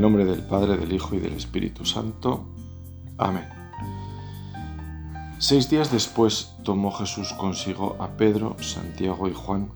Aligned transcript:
el 0.00 0.04
nombre 0.04 0.24
del 0.24 0.42
Padre, 0.42 0.78
del 0.78 0.94
Hijo 0.94 1.14
y 1.14 1.18
del 1.18 1.34
Espíritu 1.34 1.84
Santo. 1.84 2.46
Amén. 3.18 3.46
Seis 5.36 5.68
días 5.68 5.92
después 5.92 6.54
tomó 6.64 6.90
Jesús 6.90 7.34
consigo 7.34 7.98
a 8.00 8.08
Pedro, 8.16 8.56
Santiago 8.62 9.28
y 9.28 9.34
Juan 9.34 9.70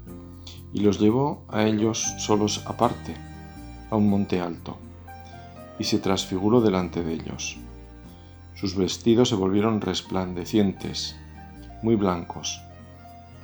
y 0.72 0.80
los 0.80 0.98
llevó 0.98 1.44
a 1.50 1.64
ellos 1.64 2.02
solos 2.16 2.62
aparte, 2.64 3.14
a 3.90 3.96
un 3.96 4.08
monte 4.08 4.40
alto, 4.40 4.78
y 5.78 5.84
se 5.84 5.98
transfiguró 5.98 6.62
delante 6.62 7.02
de 7.02 7.12
ellos. 7.12 7.58
Sus 8.54 8.76
vestidos 8.76 9.28
se 9.28 9.34
volvieron 9.34 9.82
resplandecientes, 9.82 11.16
muy 11.82 11.96
blancos, 11.96 12.62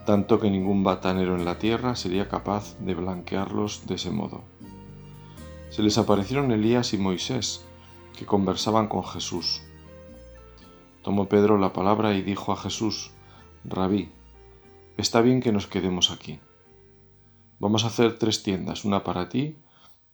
tanto 0.06 0.41
que 0.41 0.50
ningún 0.50 0.83
batanero 0.83 1.36
en 1.36 1.44
la 1.44 1.58
tierra 1.58 1.94
sería 1.94 2.30
capaz 2.30 2.78
de 2.78 2.94
blanquearlos 2.94 3.86
de 3.86 3.97
ese 3.97 4.10
modo 4.10 4.49
se 5.70 5.83
les 5.83 5.98
aparecieron 5.98 6.51
Elías 6.51 6.92
y 6.92 6.98
Moisés, 6.98 7.65
que 8.19 8.27
conversaban 8.27 8.88
con 8.88 9.05
Jesús. 9.05 9.62
Tomó 11.02 11.28
Pedro 11.28 11.59
la 11.59 11.73
palabra 11.73 12.15
y 12.15 12.23
dijo 12.23 12.52
a 12.52 12.56
Jesús, 12.56 13.12
Rabí, 13.65 14.11
está 14.97 15.20
bien 15.20 15.41
que 15.41 15.52
nos 15.52 15.66
quedemos 15.66 16.11
aquí. 16.11 16.41
Vamos 17.61 17.84
a 17.84 17.87
hacer 17.87 18.19
tres 18.19 18.42
tiendas, 18.42 18.84
una 18.84 19.05
para 19.05 19.28
ti, 19.28 19.56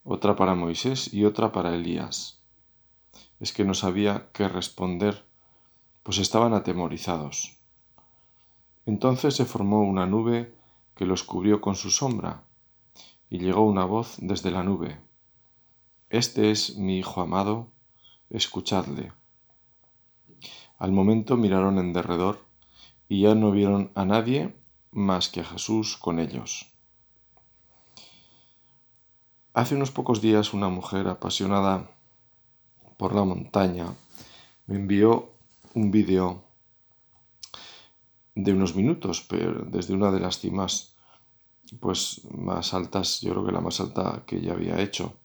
otra 0.04 0.36
para 0.36 0.54
Moisés 0.54 1.12
y 1.12 1.24
otra 1.24 1.52
para 1.52 1.74
Elías. 1.74 2.42
Es 3.40 3.52
que 3.52 3.64
no 3.64 3.74
sabía 3.74 4.28
qué 4.32 4.48
responder, 4.48 5.24
pues 6.02 6.18
estaban 6.18 6.54
atemorizados. 6.54 7.58
Entonces 8.84 9.34
se 9.34 9.46
formó 9.46 9.82
una 9.82 10.06
nube 10.06 10.54
que 10.94 11.06
los 11.06 11.24
cubrió 11.24 11.60
con 11.60 11.74
su 11.74 11.90
sombra, 11.90 12.44
y 13.28 13.38
llegó 13.38 13.62
una 13.62 13.84
voz 13.84 14.16
desde 14.18 14.50
la 14.50 14.62
nube. 14.62 15.05
Este 16.16 16.50
es 16.50 16.78
mi 16.78 16.96
Hijo 16.96 17.20
amado, 17.20 17.68
escuchadle. 18.30 19.12
Al 20.78 20.90
momento 20.90 21.36
miraron 21.36 21.78
en 21.78 21.92
derredor 21.92 22.42
y 23.06 23.20
ya 23.20 23.34
no 23.34 23.50
vieron 23.50 23.92
a 23.94 24.06
nadie 24.06 24.56
más 24.90 25.28
que 25.28 25.40
a 25.40 25.44
Jesús 25.44 25.98
con 25.98 26.18
ellos. 26.18 26.72
Hace 29.52 29.74
unos 29.74 29.90
pocos 29.90 30.22
días 30.22 30.54
una 30.54 30.70
mujer 30.70 31.06
apasionada 31.06 31.90
por 32.96 33.14
la 33.14 33.24
montaña 33.24 33.92
me 34.66 34.76
envió 34.76 35.34
un 35.74 35.90
vídeo 35.90 36.44
de 38.34 38.54
unos 38.54 38.74
minutos, 38.74 39.22
pero 39.28 39.66
desde 39.66 39.92
una 39.92 40.10
de 40.10 40.20
las 40.20 40.38
cimas 40.38 40.96
pues 41.78 42.22
más 42.30 42.72
altas, 42.72 43.20
yo 43.20 43.32
creo 43.32 43.44
que 43.44 43.52
la 43.52 43.60
más 43.60 43.80
alta 43.80 44.22
que 44.26 44.40
ya 44.40 44.54
había 44.54 44.80
hecho, 44.80 45.18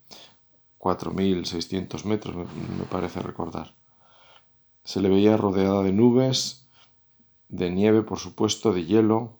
4.600 0.81 2.05
metros, 2.05 2.35
me, 2.35 2.85
parece 2.89 3.21
recordar. 3.21 3.75
Se 4.83 4.99
le 4.99 5.09
veía 5.09 5.37
rodeada 5.37 5.83
de 5.83 5.93
nubes, 5.93 6.67
de 7.49 7.69
nieve, 7.69 8.01
por 8.01 8.17
supuesto, 8.17 8.73
de 8.73 8.85
hielo, 8.85 9.37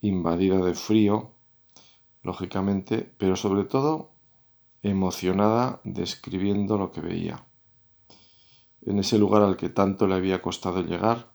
invadida 0.00 0.56
de 0.56 0.74
frío, 0.74 1.32
lógicamente, 2.22 3.12
pero 3.18 3.36
sobre 3.36 3.64
todo 3.64 4.12
emocionada 4.82 5.80
describiendo 5.84 6.78
lo 6.78 6.92
que 6.92 7.02
veía. 7.02 7.44
En 8.80 8.98
ese 8.98 9.18
lugar 9.18 9.42
al 9.42 9.58
que 9.58 9.68
tanto 9.68 10.06
le 10.06 10.14
había 10.14 10.40
costado 10.40 10.80
llegar 10.82 11.30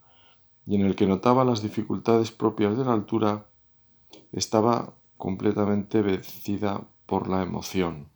y 0.66 0.76
en 0.76 0.82
el 0.82 0.96
que 0.96 1.06
notaba 1.06 1.46
las 1.46 1.62
dificultades 1.62 2.32
propias 2.32 2.76
de 2.76 2.84
la 2.84 2.94
altura, 2.94 3.46
estaba 4.32 4.96
completamente 5.18 6.02
vencida 6.02 6.88
por 7.06 7.30
la 7.30 7.44
emoción. 7.44 8.10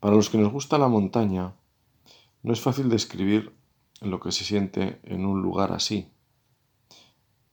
Para 0.00 0.16
los 0.16 0.30
que 0.30 0.38
nos 0.38 0.50
gusta 0.50 0.78
la 0.78 0.88
montaña, 0.88 1.54
no 2.42 2.54
es 2.54 2.60
fácil 2.62 2.88
describir 2.88 3.54
lo 4.00 4.18
que 4.18 4.32
se 4.32 4.44
siente 4.44 4.98
en 5.04 5.26
un 5.26 5.42
lugar 5.42 5.72
así. 5.72 6.10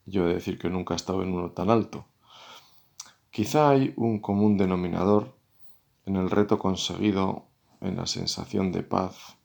Yo 0.05 0.23
he 0.23 0.29
de 0.29 0.35
decir 0.35 0.57
que 0.57 0.69
nunca 0.69 0.93
he 0.93 0.97
estado 0.97 1.23
en 1.23 1.33
uno 1.33 1.51
tan 1.51 1.69
alto. 1.69 2.05
Quizá 3.31 3.69
hay 3.69 3.93
un 3.97 4.19
común 4.19 4.57
denominador 4.57 5.37
en 6.05 6.15
el 6.15 6.29
reto 6.29 6.57
conseguido, 6.57 7.47
en 7.81 7.97
la 7.97 8.07
sensación 8.07 8.71
de 8.71 8.81
paz, 8.81 9.37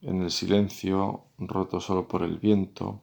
en 0.00 0.22
el 0.22 0.30
silencio 0.30 1.24
roto 1.36 1.80
solo 1.80 2.06
por 2.06 2.22
el 2.22 2.38
viento, 2.38 3.02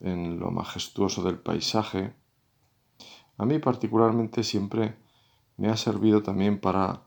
en 0.00 0.40
lo 0.40 0.50
majestuoso 0.50 1.22
del 1.22 1.38
paisaje. 1.38 2.12
A 3.38 3.46
mí 3.46 3.60
particularmente 3.60 4.42
siempre 4.42 4.96
me 5.56 5.68
ha 5.68 5.76
servido 5.76 6.24
también 6.24 6.60
para 6.60 7.04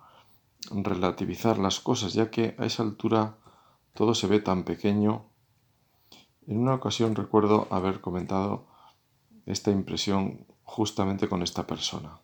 relativizar 0.72 1.57
las 1.57 1.79
cosas, 1.79 2.13
ya 2.13 2.31
que 2.31 2.56
a 2.57 2.66
esa 2.66 2.84
altura 2.84 3.38
todo 3.94 4.16
se 4.16 4.28
ve 4.28 4.40
tan 4.40 4.63
pequeño. 4.63 5.25
En 6.47 6.57
una 6.57 6.75
ocasión 6.75 7.16
recuerdo 7.16 7.68
haber 7.69 8.01
comentado 8.01 8.66
esta 9.46 9.72
impresión 9.72 10.46
justamente 10.63 11.28
con 11.28 11.44
esta 11.44 11.68
persona. 11.68 12.19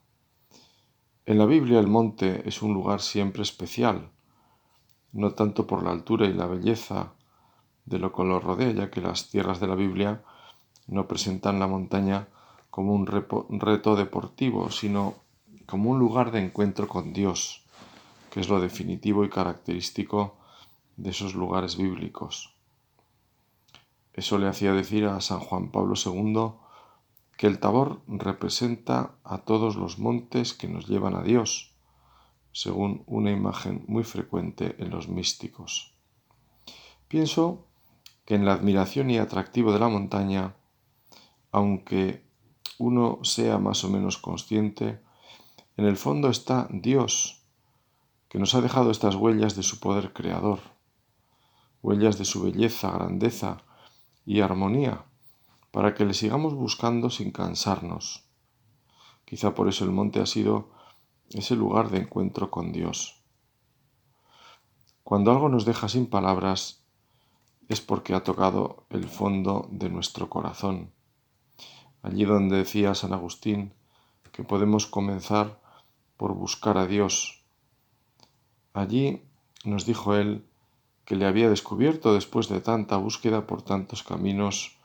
En 1.26 1.38
la 1.38 1.46
Biblia 1.46 1.78
el 1.78 1.86
monte 1.86 2.48
es 2.48 2.62
un 2.62 2.74
lugar 2.74 3.00
siempre 3.00 3.42
especial, 3.42 4.10
no 5.12 5.32
tanto 5.32 5.66
por 5.66 5.82
la 5.82 5.90
altura 5.90 6.26
y 6.26 6.32
la 6.32 6.46
belleza 6.46 7.12
de 7.84 7.98
lo 7.98 8.12
que 8.12 8.24
lo 8.24 8.40
rodea, 8.40 8.72
ya 8.72 8.90
que 8.90 9.00
las 9.00 9.28
tierras 9.28 9.60
de 9.60 9.66
la 9.66 9.74
Biblia 9.74 10.22
no 10.86 11.06
presentan 11.06 11.60
la 11.60 11.66
montaña 11.66 12.28
como 12.70 12.94
un 12.94 13.06
reto 13.06 13.96
deportivo, 13.96 14.70
sino 14.70 15.14
como 15.66 15.90
un 15.90 15.98
lugar 15.98 16.30
de 16.30 16.44
encuentro 16.44 16.88
con 16.88 17.12
Dios, 17.12 17.64
que 18.30 18.40
es 18.40 18.48
lo 18.48 18.60
definitivo 18.60 19.24
y 19.24 19.30
característico 19.30 20.36
de 20.96 21.10
esos 21.10 21.34
lugares 21.34 21.76
bíblicos. 21.76 22.54
Eso 24.12 24.38
le 24.38 24.48
hacía 24.48 24.72
decir 24.72 25.06
a 25.06 25.20
San 25.20 25.40
Juan 25.40 25.70
Pablo 25.70 25.94
II 25.96 26.52
que 27.36 27.46
el 27.46 27.58
Tabor 27.58 28.02
representa 28.06 29.12
a 29.24 29.38
todos 29.38 29.76
los 29.76 29.98
montes 29.98 30.52
que 30.52 30.68
nos 30.68 30.88
llevan 30.88 31.14
a 31.14 31.22
Dios, 31.22 31.72
según 32.52 33.02
una 33.06 33.30
imagen 33.30 33.84
muy 33.86 34.04
frecuente 34.04 34.76
en 34.78 34.90
los 34.90 35.08
místicos. 35.08 35.94
Pienso 37.08 37.66
que 38.26 38.34
en 38.34 38.44
la 38.44 38.52
admiración 38.52 39.10
y 39.10 39.18
atractivo 39.18 39.72
de 39.72 39.78
la 39.78 39.88
montaña, 39.88 40.54
aunque 41.50 42.22
uno 42.78 43.20
sea 43.22 43.58
más 43.58 43.84
o 43.84 43.88
menos 43.88 44.18
consciente, 44.18 45.00
en 45.76 45.86
el 45.86 45.96
fondo 45.96 46.28
está 46.28 46.68
Dios, 46.70 47.39
que 48.30 48.38
nos 48.38 48.54
ha 48.54 48.60
dejado 48.60 48.92
estas 48.92 49.16
huellas 49.16 49.56
de 49.56 49.64
su 49.64 49.80
poder 49.80 50.12
creador, 50.12 50.60
huellas 51.82 52.16
de 52.16 52.24
su 52.24 52.42
belleza, 52.44 52.92
grandeza 52.92 53.64
y 54.24 54.40
armonía, 54.40 55.04
para 55.72 55.94
que 55.94 56.04
le 56.04 56.14
sigamos 56.14 56.54
buscando 56.54 57.10
sin 57.10 57.32
cansarnos. 57.32 58.28
Quizá 59.24 59.52
por 59.52 59.68
eso 59.68 59.84
el 59.84 59.90
monte 59.90 60.20
ha 60.20 60.26
sido 60.26 60.70
ese 61.30 61.56
lugar 61.56 61.90
de 61.90 61.98
encuentro 61.98 62.52
con 62.52 62.70
Dios. 62.70 63.20
Cuando 65.02 65.32
algo 65.32 65.48
nos 65.48 65.64
deja 65.64 65.88
sin 65.88 66.06
palabras, 66.06 66.84
es 67.68 67.80
porque 67.80 68.14
ha 68.14 68.22
tocado 68.22 68.86
el 68.90 69.08
fondo 69.08 69.66
de 69.72 69.90
nuestro 69.90 70.30
corazón. 70.30 70.92
Allí 72.02 72.24
donde 72.24 72.58
decía 72.58 72.94
San 72.94 73.12
Agustín 73.12 73.74
que 74.30 74.44
podemos 74.44 74.86
comenzar 74.86 75.60
por 76.16 76.34
buscar 76.34 76.78
a 76.78 76.86
Dios, 76.86 77.39
Allí 78.72 79.22
nos 79.64 79.86
dijo 79.86 80.14
él 80.14 80.44
que 81.04 81.16
le 81.16 81.26
había 81.26 81.50
descubierto 81.50 82.14
después 82.14 82.48
de 82.48 82.60
tanta 82.60 82.96
búsqueda 82.96 83.46
por 83.46 83.62
tantos 83.62 84.02
caminos 84.02 84.76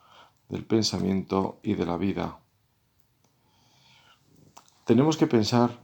del 0.49 0.65
pensamiento 0.65 1.59
y 1.63 1.75
de 1.75 1.85
la 1.85 1.97
vida. 1.97 2.39
Tenemos 4.85 5.17
que 5.17 5.27
pensar 5.27 5.79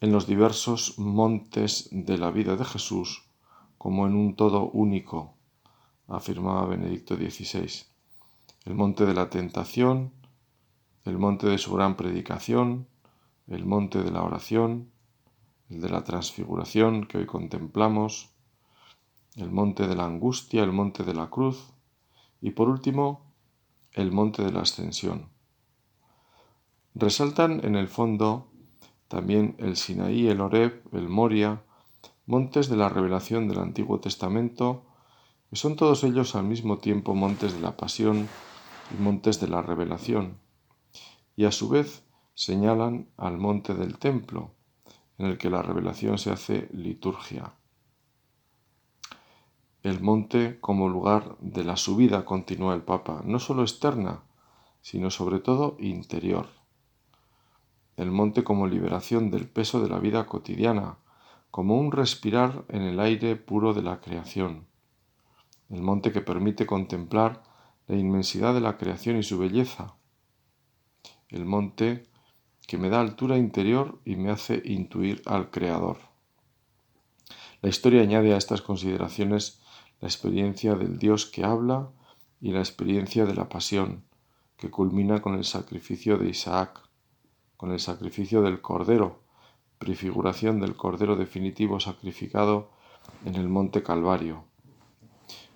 en 0.00 0.12
los 0.12 0.26
diversos 0.26 0.98
montes 0.98 1.88
de 1.90 2.18
la 2.18 2.30
vida 2.30 2.56
de 2.56 2.64
Jesús 2.64 3.24
como 3.78 4.06
en 4.06 4.14
un 4.14 4.34
todo 4.34 4.70
único, 4.70 5.34
afirmaba 6.08 6.66
Benedicto 6.66 7.16
XVI. 7.16 7.70
El 8.64 8.74
monte 8.74 9.06
de 9.06 9.14
la 9.14 9.30
tentación, 9.30 10.12
el 11.04 11.18
monte 11.18 11.46
de 11.46 11.58
su 11.58 11.72
gran 11.74 11.96
predicación, 11.96 12.88
el 13.46 13.64
monte 13.64 14.02
de 14.02 14.10
la 14.10 14.22
oración, 14.22 14.90
el 15.70 15.80
de 15.80 15.88
la 15.88 16.04
transfiguración 16.04 17.06
que 17.06 17.18
hoy 17.18 17.26
contemplamos, 17.26 18.30
el 19.36 19.50
monte 19.50 19.86
de 19.86 19.96
la 19.96 20.06
angustia, 20.06 20.62
el 20.62 20.72
monte 20.72 21.04
de 21.04 21.14
la 21.14 21.28
cruz 21.28 21.72
y 22.40 22.50
por 22.50 22.68
último 22.68 23.32
el 23.92 24.12
monte 24.12 24.42
de 24.42 24.52
la 24.52 24.60
ascensión. 24.60 25.28
Resaltan 26.94 27.64
en 27.64 27.76
el 27.76 27.88
fondo 27.88 28.48
también 29.08 29.54
el 29.58 29.76
Sinaí, 29.76 30.28
el 30.28 30.40
Oreb, 30.40 30.82
el 30.92 31.08
Moria, 31.08 31.62
montes 32.26 32.68
de 32.68 32.76
la 32.76 32.88
revelación 32.88 33.48
del 33.48 33.58
Antiguo 33.58 34.00
Testamento, 34.00 34.84
que 35.50 35.56
son 35.56 35.76
todos 35.76 36.02
ellos 36.04 36.34
al 36.34 36.44
mismo 36.44 36.78
tiempo 36.78 37.14
montes 37.14 37.54
de 37.54 37.60
la 37.60 37.76
pasión 37.76 38.28
y 38.96 39.02
montes 39.02 39.40
de 39.40 39.48
la 39.48 39.62
revelación, 39.62 40.38
y 41.36 41.44
a 41.44 41.52
su 41.52 41.68
vez 41.68 42.04
señalan 42.34 43.08
al 43.16 43.38
monte 43.38 43.74
del 43.74 43.98
templo, 43.98 44.55
en 45.18 45.26
el 45.26 45.38
que 45.38 45.50
la 45.50 45.62
revelación 45.62 46.18
se 46.18 46.30
hace 46.30 46.68
liturgia. 46.72 47.54
El 49.82 50.00
monte 50.00 50.58
como 50.60 50.88
lugar 50.88 51.36
de 51.40 51.64
la 51.64 51.76
subida, 51.76 52.24
continúa 52.24 52.74
el 52.74 52.82
Papa, 52.82 53.22
no 53.24 53.38
solo 53.38 53.62
externa, 53.62 54.22
sino 54.80 55.10
sobre 55.10 55.38
todo 55.38 55.76
interior. 55.78 56.48
El 57.96 58.10
monte 58.10 58.44
como 58.44 58.66
liberación 58.66 59.30
del 59.30 59.48
peso 59.48 59.80
de 59.80 59.88
la 59.88 59.98
vida 59.98 60.26
cotidiana, 60.26 60.98
como 61.50 61.78
un 61.78 61.92
respirar 61.92 62.64
en 62.68 62.82
el 62.82 63.00
aire 63.00 63.36
puro 63.36 63.74
de 63.74 63.82
la 63.82 64.00
creación. 64.00 64.66
El 65.70 65.82
monte 65.82 66.12
que 66.12 66.20
permite 66.20 66.66
contemplar 66.66 67.42
la 67.86 67.96
inmensidad 67.96 68.54
de 68.54 68.60
la 68.60 68.76
creación 68.76 69.16
y 69.16 69.22
su 69.22 69.38
belleza. 69.38 69.96
El 71.28 71.44
monte 71.44 72.06
que 72.66 72.78
me 72.78 72.88
da 72.88 73.00
altura 73.00 73.38
interior 73.38 74.00
y 74.04 74.16
me 74.16 74.30
hace 74.30 74.60
intuir 74.64 75.22
al 75.26 75.50
Creador. 75.50 75.98
La 77.62 77.68
historia 77.68 78.02
añade 78.02 78.34
a 78.34 78.36
estas 78.36 78.60
consideraciones 78.60 79.60
la 80.00 80.08
experiencia 80.08 80.74
del 80.74 80.98
Dios 80.98 81.26
que 81.26 81.44
habla 81.44 81.90
y 82.40 82.52
la 82.52 82.58
experiencia 82.58 83.24
de 83.24 83.34
la 83.34 83.48
pasión, 83.48 84.04
que 84.56 84.70
culmina 84.70 85.22
con 85.22 85.34
el 85.34 85.44
sacrificio 85.44 86.18
de 86.18 86.28
Isaac, 86.28 86.82
con 87.56 87.72
el 87.72 87.80
sacrificio 87.80 88.42
del 88.42 88.60
Cordero, 88.60 89.22
prefiguración 89.78 90.60
del 90.60 90.76
Cordero 90.76 91.16
definitivo 91.16 91.80
sacrificado 91.80 92.70
en 93.24 93.36
el 93.36 93.48
monte 93.48 93.82
Calvario. 93.82 94.44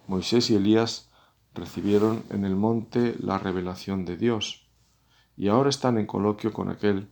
Moisés 0.06 0.50
y 0.50 0.54
Elías 0.54 1.10
recibieron 1.54 2.24
en 2.30 2.44
el 2.44 2.56
monte 2.56 3.16
la 3.18 3.38
revelación 3.38 4.04
de 4.04 4.16
Dios 4.16 4.69
y 5.40 5.48
ahora 5.48 5.70
están 5.70 5.96
en 5.96 6.04
coloquio 6.04 6.52
con 6.52 6.68
aquel 6.68 7.08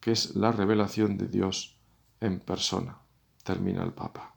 que 0.00 0.10
es 0.10 0.34
la 0.34 0.50
revelación 0.50 1.16
de 1.16 1.28
Dios 1.28 1.78
en 2.20 2.40
persona, 2.40 2.98
termina 3.44 3.84
el 3.84 3.92
Papa. 3.92 4.34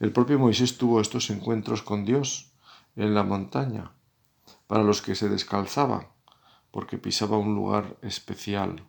El 0.00 0.12
propio 0.12 0.36
Moisés 0.40 0.78
tuvo 0.78 1.00
estos 1.00 1.30
encuentros 1.30 1.82
con 1.82 2.04
Dios 2.04 2.50
en 2.96 3.14
la 3.14 3.22
montaña, 3.22 3.92
para 4.66 4.82
los 4.82 5.00
que 5.00 5.14
se 5.14 5.28
descalzaba, 5.28 6.10
porque 6.72 6.98
pisaba 6.98 7.38
un 7.38 7.54
lugar 7.54 7.96
especial. 8.02 8.82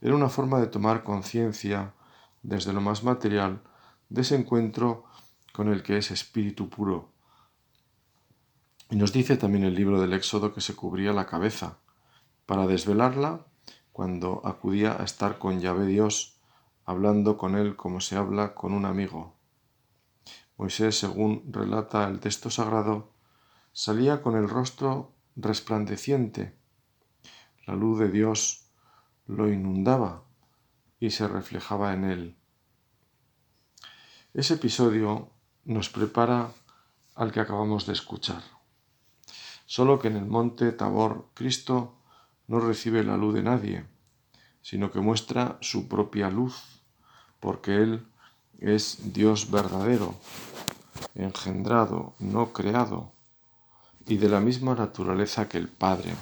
Era 0.00 0.16
una 0.16 0.30
forma 0.30 0.58
de 0.58 0.66
tomar 0.66 1.04
conciencia 1.04 1.94
desde 2.42 2.72
lo 2.72 2.80
más 2.80 3.04
material 3.04 3.62
de 4.08 4.22
ese 4.22 4.34
encuentro 4.34 5.04
con 5.52 5.68
el 5.68 5.84
que 5.84 5.98
es 5.98 6.10
espíritu 6.10 6.68
puro. 6.68 7.13
Y 8.94 8.96
nos 8.96 9.12
dice 9.12 9.36
también 9.36 9.64
el 9.64 9.74
libro 9.74 10.00
del 10.00 10.12
Éxodo 10.12 10.54
que 10.54 10.60
se 10.60 10.76
cubría 10.76 11.12
la 11.12 11.26
cabeza, 11.26 11.78
para 12.46 12.68
desvelarla 12.68 13.44
cuando 13.90 14.40
acudía 14.46 14.96
a 14.96 15.02
estar 15.02 15.40
con 15.40 15.58
Yahvé 15.58 15.86
Dios, 15.86 16.38
hablando 16.84 17.36
con 17.36 17.56
él 17.56 17.74
como 17.74 18.00
se 18.00 18.14
habla 18.14 18.54
con 18.54 18.72
un 18.72 18.84
amigo. 18.84 19.34
Moisés, 20.56 20.96
según 20.96 21.42
relata 21.50 22.06
el 22.08 22.20
texto 22.20 22.50
sagrado, 22.50 23.10
salía 23.72 24.22
con 24.22 24.36
el 24.36 24.48
rostro 24.48 25.10
resplandeciente. 25.34 26.56
La 27.66 27.74
luz 27.74 27.98
de 27.98 28.12
Dios 28.12 28.70
lo 29.26 29.52
inundaba 29.52 30.22
y 31.00 31.10
se 31.10 31.26
reflejaba 31.26 31.94
en 31.94 32.04
él. 32.04 32.36
Ese 34.34 34.54
episodio 34.54 35.32
nos 35.64 35.90
prepara 35.90 36.52
al 37.16 37.32
que 37.32 37.40
acabamos 37.40 37.86
de 37.86 37.94
escuchar. 37.94 38.54
Solo 39.66 39.98
que 39.98 40.08
en 40.08 40.16
el 40.16 40.26
monte 40.26 40.72
Tabor 40.72 41.26
Cristo 41.34 41.94
no 42.46 42.60
recibe 42.60 43.02
la 43.02 43.16
luz 43.16 43.34
de 43.34 43.42
nadie, 43.42 43.84
sino 44.62 44.90
que 44.90 45.00
muestra 45.00 45.58
su 45.60 45.88
propia 45.88 46.30
luz, 46.30 46.82
porque 47.40 47.76
Él 47.76 48.06
es 48.60 49.12
Dios 49.12 49.50
verdadero, 49.50 50.14
engendrado, 51.14 52.14
no 52.18 52.52
creado, 52.52 53.12
y 54.06 54.18
de 54.18 54.28
la 54.28 54.40
misma 54.40 54.74
naturaleza 54.74 55.48
que 55.48 55.58
el 55.58 55.68
Padre, 55.68 56.14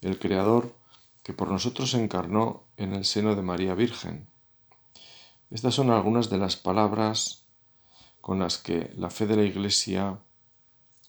el 0.00 0.18
Creador 0.18 0.74
que 1.22 1.32
por 1.32 1.50
nosotros 1.50 1.94
encarnó 1.94 2.64
en 2.76 2.94
el 2.94 3.04
seno 3.04 3.36
de 3.36 3.42
María 3.42 3.74
Virgen. 3.74 4.26
Estas 5.50 5.74
son 5.74 5.90
algunas 5.90 6.30
de 6.30 6.38
las 6.38 6.56
palabras 6.56 7.44
con 8.20 8.38
las 8.38 8.58
que 8.58 8.92
la 8.96 9.10
fe 9.10 9.26
de 9.26 9.36
la 9.36 9.42
Iglesia 9.42 10.18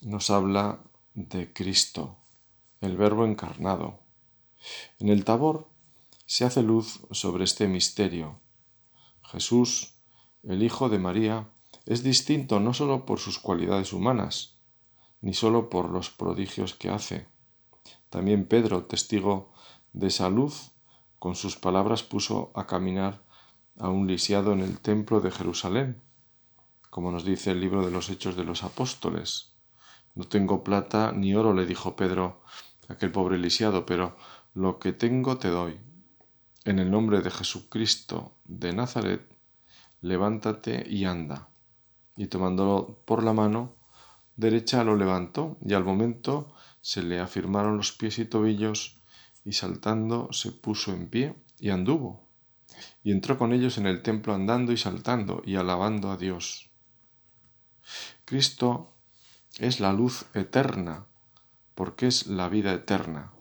nos 0.02 0.30
habla 0.30 0.80
de 1.14 1.54
Cristo, 1.54 2.18
el 2.82 2.98
Verbo 2.98 3.26
encarnado. 3.26 4.00
En 5.00 5.10
el 5.10 5.24
Tabor 5.24 5.70
se 6.26 6.46
hace 6.46 6.64
luz 6.64 7.02
sobre 7.12 7.44
este 7.44 7.68
misterio 7.68 8.40
Jesús, 9.32 9.94
el 10.44 10.62
Hijo 10.62 10.90
de 10.90 11.00
María, 11.00 11.48
es 11.86 12.04
distinto 12.04 12.60
no 12.60 12.74
sólo 12.74 13.06
por 13.06 13.20
sus 13.20 13.40
cualidades 13.40 13.94
humanas, 13.94 14.58
ni 15.22 15.34
sólo 15.34 15.70
por 15.70 15.90
los 15.90 16.10
prodigios 16.10 16.74
que 16.74 16.90
hace. 16.90 17.28
También 18.10 18.46
Pedro, 18.46 18.86
testigo 18.86 19.54
de 19.94 20.08
esa 20.08 20.30
luz, 20.30 20.72
con 21.18 21.36
sus 21.36 21.56
palabras 21.56 22.04
puso 22.04 22.52
a 22.56 22.68
caminar 22.68 23.24
a 23.78 23.88
un 23.88 24.06
lisiado 24.08 24.52
en 24.52 24.60
el 24.60 24.80
templo 24.80 25.22
de 25.22 25.32
Jerusalén, 25.32 26.02
como 26.90 27.12
nos 27.12 27.24
dice 27.24 27.52
el 27.52 27.62
libro 27.62 27.86
de 27.86 27.92
los 27.92 28.10
Hechos 28.10 28.36
de 28.36 28.44
los 28.44 28.64
Apóstoles. 28.64 29.51
No 30.16 30.26
tengo 30.26 30.64
plata 30.64 31.12
ni 31.12 31.34
oro, 31.36 31.54
le 31.54 31.66
dijo 31.66 31.96
Pedro 31.96 32.42
aquel 32.88 33.12
pobre 33.12 33.38
lisiado, 33.38 33.86
pero 33.86 34.18
lo 34.54 34.80
que 34.80 34.94
tengo 34.94 35.38
te 35.38 35.48
doy. 35.48 35.80
En 36.66 36.80
el 36.80 36.92
nombre 36.92 37.22
de 37.22 37.32
Jesucristo 37.32 38.36
de 38.46 38.74
Nazaret, 38.74 39.28
levántate 40.02 40.86
y 40.88 41.06
anda. 41.06 41.50
Y 42.18 42.28
tomándolo 42.28 43.02
por 43.06 43.24
la 43.24 43.34
mano 43.34 43.76
derecha 44.36 44.84
lo 44.84 44.96
levantó, 44.96 45.58
y 45.66 45.74
al 45.74 45.84
momento 45.84 46.54
se 46.82 47.04
le 47.04 47.20
afirmaron 47.20 47.78
los 47.78 47.92
pies 47.92 48.20
y 48.20 48.26
tobillos, 48.26 49.02
y 49.46 49.54
saltando 49.54 50.32
se 50.32 50.52
puso 50.52 50.92
en 50.92 51.08
pie 51.08 51.36
y 51.60 51.70
anduvo. 51.70 52.28
Y 53.04 53.12
entró 53.12 53.38
con 53.38 53.54
ellos 53.54 53.78
en 53.78 53.88
el 53.88 54.02
templo 54.02 54.34
andando 54.34 54.72
y 54.72 54.78
saltando 54.78 55.42
y 55.46 55.56
alabando 55.56 56.12
a 56.12 56.18
Dios. 56.18 56.70
Cristo 58.26 58.96
es 59.60 59.80
la 59.80 59.92
luz 59.94 60.26
eterna, 60.34 61.06
porque 61.76 62.08
es 62.08 62.28
la 62.28 62.48
vida 62.48 62.74
eterna. 62.74 63.32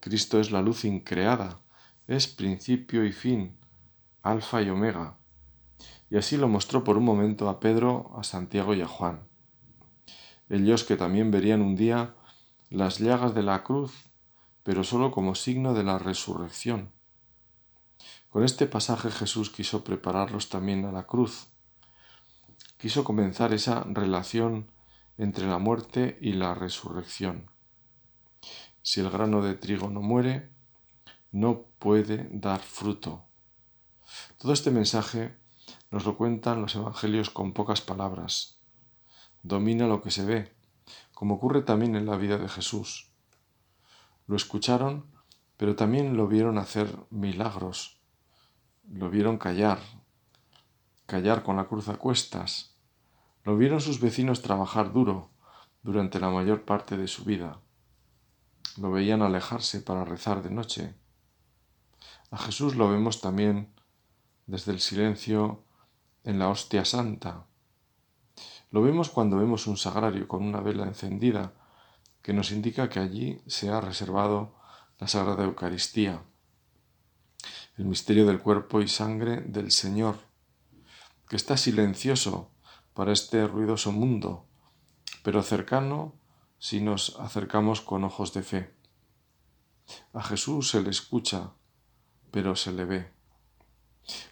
Cristo 0.00 0.40
es 0.40 0.50
la 0.50 0.62
luz 0.62 0.84
increada, 0.84 1.60
es 2.06 2.28
principio 2.28 3.04
y 3.04 3.12
fin, 3.12 3.56
alfa 4.22 4.62
y 4.62 4.70
omega. 4.70 5.16
Y 6.10 6.16
así 6.16 6.36
lo 6.36 6.48
mostró 6.48 6.84
por 6.84 6.96
un 6.96 7.04
momento 7.04 7.48
a 7.48 7.60
Pedro, 7.60 8.12
a 8.16 8.24
Santiago 8.24 8.74
y 8.74 8.80
a 8.80 8.88
Juan. 8.88 9.20
Ellos 10.48 10.84
que 10.84 10.96
también 10.96 11.30
verían 11.30 11.60
un 11.60 11.76
día 11.76 12.14
las 12.70 12.98
llagas 12.98 13.34
de 13.34 13.42
la 13.42 13.64
cruz, 13.64 13.92
pero 14.62 14.84
sólo 14.84 15.10
como 15.10 15.34
signo 15.34 15.74
de 15.74 15.84
la 15.84 15.98
resurrección. 15.98 16.90
Con 18.30 18.44
este 18.44 18.66
pasaje 18.66 19.10
Jesús 19.10 19.50
quiso 19.50 19.84
prepararlos 19.84 20.48
también 20.48 20.84
a 20.84 20.92
la 20.92 21.06
cruz. 21.06 21.48
Quiso 22.76 23.04
comenzar 23.04 23.52
esa 23.52 23.84
relación 23.84 24.70
entre 25.18 25.46
la 25.46 25.58
muerte 25.58 26.18
y 26.20 26.32
la 26.32 26.54
resurrección. 26.54 27.50
Si 28.82 29.00
el 29.00 29.10
grano 29.10 29.42
de 29.42 29.54
trigo 29.54 29.90
no 29.90 30.00
muere, 30.00 30.50
no 31.32 31.62
puede 31.78 32.28
dar 32.30 32.60
fruto. 32.60 33.24
Todo 34.38 34.52
este 34.52 34.70
mensaje 34.70 35.36
nos 35.90 36.04
lo 36.04 36.16
cuentan 36.16 36.62
los 36.62 36.74
evangelios 36.76 37.30
con 37.30 37.52
pocas 37.52 37.80
palabras. 37.80 38.58
Domina 39.42 39.86
lo 39.86 40.02
que 40.02 40.10
se 40.10 40.24
ve, 40.24 40.52
como 41.12 41.36
ocurre 41.36 41.62
también 41.62 41.96
en 41.96 42.06
la 42.06 42.16
vida 42.16 42.38
de 42.38 42.48
Jesús. 42.48 43.10
Lo 44.26 44.36
escucharon, 44.36 45.06
pero 45.56 45.76
también 45.76 46.16
lo 46.16 46.28
vieron 46.28 46.58
hacer 46.58 46.96
milagros. 47.10 47.98
Lo 48.88 49.10
vieron 49.10 49.38
callar, 49.38 49.80
callar 51.06 51.42
con 51.42 51.56
la 51.56 51.66
cruz 51.66 51.88
a 51.88 51.96
cuestas. 51.96 52.75
Lo 53.46 53.56
vieron 53.56 53.80
sus 53.80 53.98
vecinos 53.98 54.42
trabajar 54.42 54.92
duro 54.92 55.30
durante 55.82 56.20
la 56.20 56.28
mayor 56.28 56.66
parte 56.66 56.98
de 56.98 57.08
su 57.08 57.24
vida. 57.24 57.60
Lo 58.76 58.90
veían 58.90 59.22
alejarse 59.22 59.80
para 59.80 60.04
rezar 60.04 60.42
de 60.42 60.50
noche 60.50 60.94
a 62.30 62.38
Jesús 62.38 62.74
lo 62.74 62.90
vemos 62.90 63.20
también 63.20 63.72
desde 64.46 64.72
el 64.72 64.80
silencio 64.80 65.64
en 66.24 66.38
la 66.38 66.48
hostia 66.48 66.84
santa. 66.84 67.46
Lo 68.70 68.82
vemos 68.82 69.10
cuando 69.10 69.36
vemos 69.36 69.66
un 69.66 69.76
sagrario 69.76 70.26
con 70.26 70.42
una 70.42 70.60
vela 70.60 70.84
encendida 70.84 71.52
que 72.22 72.32
nos 72.32 72.50
indica 72.50 72.88
que 72.88 72.98
allí 72.98 73.40
se 73.46 73.70
ha 73.70 73.80
reservado 73.80 74.56
la 74.98 75.06
Sagrada 75.06 75.44
Eucaristía, 75.44 76.22
el 77.76 77.84
misterio 77.84 78.26
del 78.26 78.40
cuerpo 78.40 78.80
y 78.80 78.88
sangre 78.88 79.42
del 79.42 79.70
Señor, 79.70 80.16
que 81.28 81.36
está 81.36 81.56
silencioso 81.56 82.50
para 82.96 83.12
este 83.12 83.46
ruidoso 83.46 83.92
mundo, 83.92 84.46
pero 85.22 85.44
cercano 85.44 86.14
si 86.58 86.80
nos 86.80 87.20
acercamos 87.20 87.80
con 87.80 88.02
ojos 88.02 88.32
de 88.32 88.42
fe. 88.42 88.74
A 90.12 90.22
Jesús 90.22 90.70
se 90.70 90.82
le 90.82 90.90
escucha 90.90 91.52
pero 92.36 92.54
se 92.54 92.70
le 92.70 92.84
ve. 92.84 93.08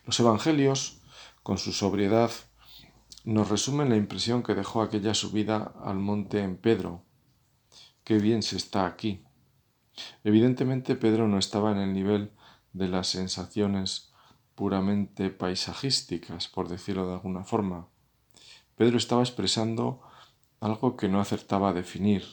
Los 0.04 0.20
Evangelios, 0.20 1.00
con 1.42 1.56
su 1.56 1.72
sobriedad, 1.72 2.30
nos 3.24 3.48
resumen 3.48 3.88
la 3.88 3.96
impresión 3.96 4.42
que 4.42 4.54
dejó 4.54 4.82
aquella 4.82 5.14
subida 5.14 5.74
al 5.82 5.98
monte 5.98 6.40
en 6.40 6.58
Pedro. 6.58 7.02
Qué 8.04 8.18
bien 8.18 8.42
se 8.42 8.58
está 8.58 8.84
aquí. 8.84 9.24
Evidentemente 10.22 10.96
Pedro 10.96 11.28
no 11.28 11.38
estaba 11.38 11.72
en 11.72 11.78
el 11.78 11.94
nivel 11.94 12.32
de 12.74 12.88
las 12.88 13.06
sensaciones 13.08 14.12
puramente 14.54 15.30
paisajísticas, 15.30 16.48
por 16.48 16.68
decirlo 16.68 17.06
de 17.06 17.14
alguna 17.14 17.44
forma. 17.44 17.88
Pedro 18.76 18.98
estaba 18.98 19.22
expresando 19.22 20.00
algo 20.60 20.96
que 20.96 21.08
no 21.08 21.20
acertaba 21.20 21.68
a 21.68 21.72
definir. 21.72 22.24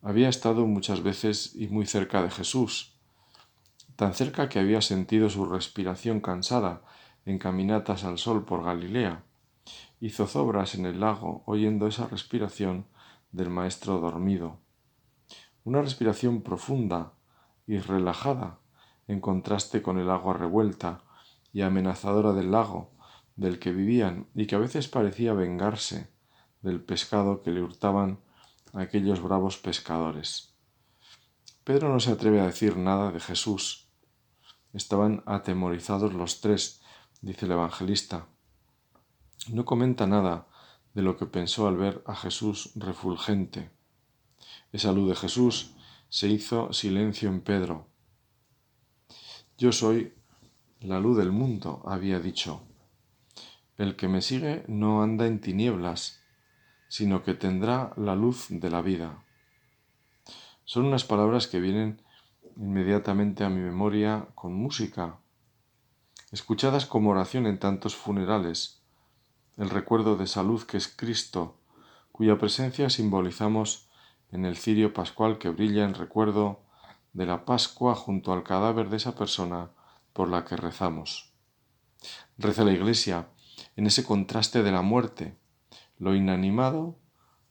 Había 0.00 0.28
estado 0.28 0.66
muchas 0.66 1.02
veces 1.02 1.54
y 1.54 1.68
muy 1.68 1.86
cerca 1.86 2.22
de 2.22 2.30
Jesús, 2.30 2.98
tan 3.94 4.14
cerca 4.14 4.48
que 4.48 4.58
había 4.58 4.80
sentido 4.80 5.30
su 5.30 5.44
respiración 5.44 6.20
cansada 6.20 6.82
en 7.24 7.38
caminatas 7.38 8.04
al 8.04 8.18
sol 8.18 8.44
por 8.44 8.64
Galilea. 8.64 9.24
y 10.00 10.10
zozobras 10.10 10.74
en 10.74 10.86
el 10.86 10.98
lago 10.98 11.44
oyendo 11.46 11.86
esa 11.86 12.08
respiración 12.08 12.86
del 13.30 13.50
maestro 13.50 14.00
dormido. 14.00 14.58
Una 15.62 15.80
respiración 15.80 16.42
profunda 16.42 17.12
y 17.68 17.78
relajada 17.78 18.58
en 19.06 19.20
contraste 19.20 19.80
con 19.80 20.00
el 20.00 20.10
agua 20.10 20.34
revuelta 20.34 21.04
y 21.52 21.62
amenazadora 21.62 22.32
del 22.32 22.50
lago 22.50 22.91
del 23.36 23.58
que 23.58 23.72
vivían 23.72 24.28
y 24.34 24.46
que 24.46 24.54
a 24.54 24.58
veces 24.58 24.88
parecía 24.88 25.32
vengarse 25.32 26.10
del 26.60 26.82
pescado 26.82 27.42
que 27.42 27.50
le 27.50 27.62
hurtaban 27.62 28.20
aquellos 28.72 29.22
bravos 29.22 29.58
pescadores. 29.58 30.54
Pedro 31.64 31.92
no 31.92 32.00
se 32.00 32.12
atreve 32.12 32.40
a 32.40 32.46
decir 32.46 32.76
nada 32.76 33.12
de 33.12 33.20
Jesús. 33.20 33.88
Estaban 34.72 35.22
atemorizados 35.26 36.12
los 36.14 36.40
tres, 36.40 36.80
dice 37.20 37.46
el 37.46 37.52
evangelista. 37.52 38.26
No 39.48 39.64
comenta 39.64 40.06
nada 40.06 40.48
de 40.94 41.02
lo 41.02 41.16
que 41.16 41.26
pensó 41.26 41.68
al 41.68 41.76
ver 41.76 42.02
a 42.06 42.14
Jesús 42.14 42.72
refulgente. 42.74 43.70
Esa 44.72 44.92
luz 44.92 45.08
de 45.08 45.16
Jesús 45.16 45.74
se 46.08 46.28
hizo 46.28 46.72
silencio 46.72 47.28
en 47.28 47.40
Pedro. 47.40 47.86
Yo 49.56 49.72
soy 49.72 50.14
la 50.80 50.98
luz 50.98 51.16
del 51.16 51.32
mundo, 51.32 51.82
había 51.86 52.18
dicho. 52.18 52.62
El 53.82 53.96
que 53.96 54.06
me 54.06 54.22
sigue 54.22 54.62
no 54.68 55.02
anda 55.02 55.26
en 55.26 55.40
tinieblas, 55.40 56.22
sino 56.86 57.24
que 57.24 57.34
tendrá 57.34 57.92
la 57.96 58.14
luz 58.14 58.46
de 58.48 58.70
la 58.70 58.80
vida. 58.80 59.24
Son 60.64 60.84
unas 60.84 61.02
palabras 61.02 61.48
que 61.48 61.58
vienen 61.58 62.00
inmediatamente 62.56 63.42
a 63.42 63.48
mi 63.48 63.60
memoria 63.60 64.28
con 64.36 64.54
música, 64.54 65.18
escuchadas 66.30 66.86
como 66.86 67.10
oración 67.10 67.44
en 67.44 67.58
tantos 67.58 67.96
funerales, 67.96 68.84
el 69.56 69.68
recuerdo 69.68 70.14
de 70.14 70.26
esa 70.26 70.44
luz 70.44 70.64
que 70.64 70.76
es 70.76 70.86
Cristo, 70.86 71.56
cuya 72.12 72.38
presencia 72.38 72.88
simbolizamos 72.88 73.88
en 74.30 74.44
el 74.44 74.56
cirio 74.56 74.94
pascual 74.94 75.38
que 75.38 75.48
brilla 75.48 75.82
en 75.82 75.94
recuerdo 75.94 76.60
de 77.14 77.26
la 77.26 77.44
Pascua 77.44 77.96
junto 77.96 78.32
al 78.32 78.44
cadáver 78.44 78.90
de 78.90 78.98
esa 78.98 79.16
persona 79.16 79.72
por 80.12 80.28
la 80.28 80.44
que 80.44 80.54
rezamos. 80.54 81.32
Reza 82.38 82.62
la 82.62 82.70
Iglesia 82.70 83.26
en 83.76 83.86
ese 83.86 84.04
contraste 84.04 84.62
de 84.62 84.72
la 84.72 84.82
muerte, 84.82 85.36
lo 85.98 86.14
inanimado 86.14 86.98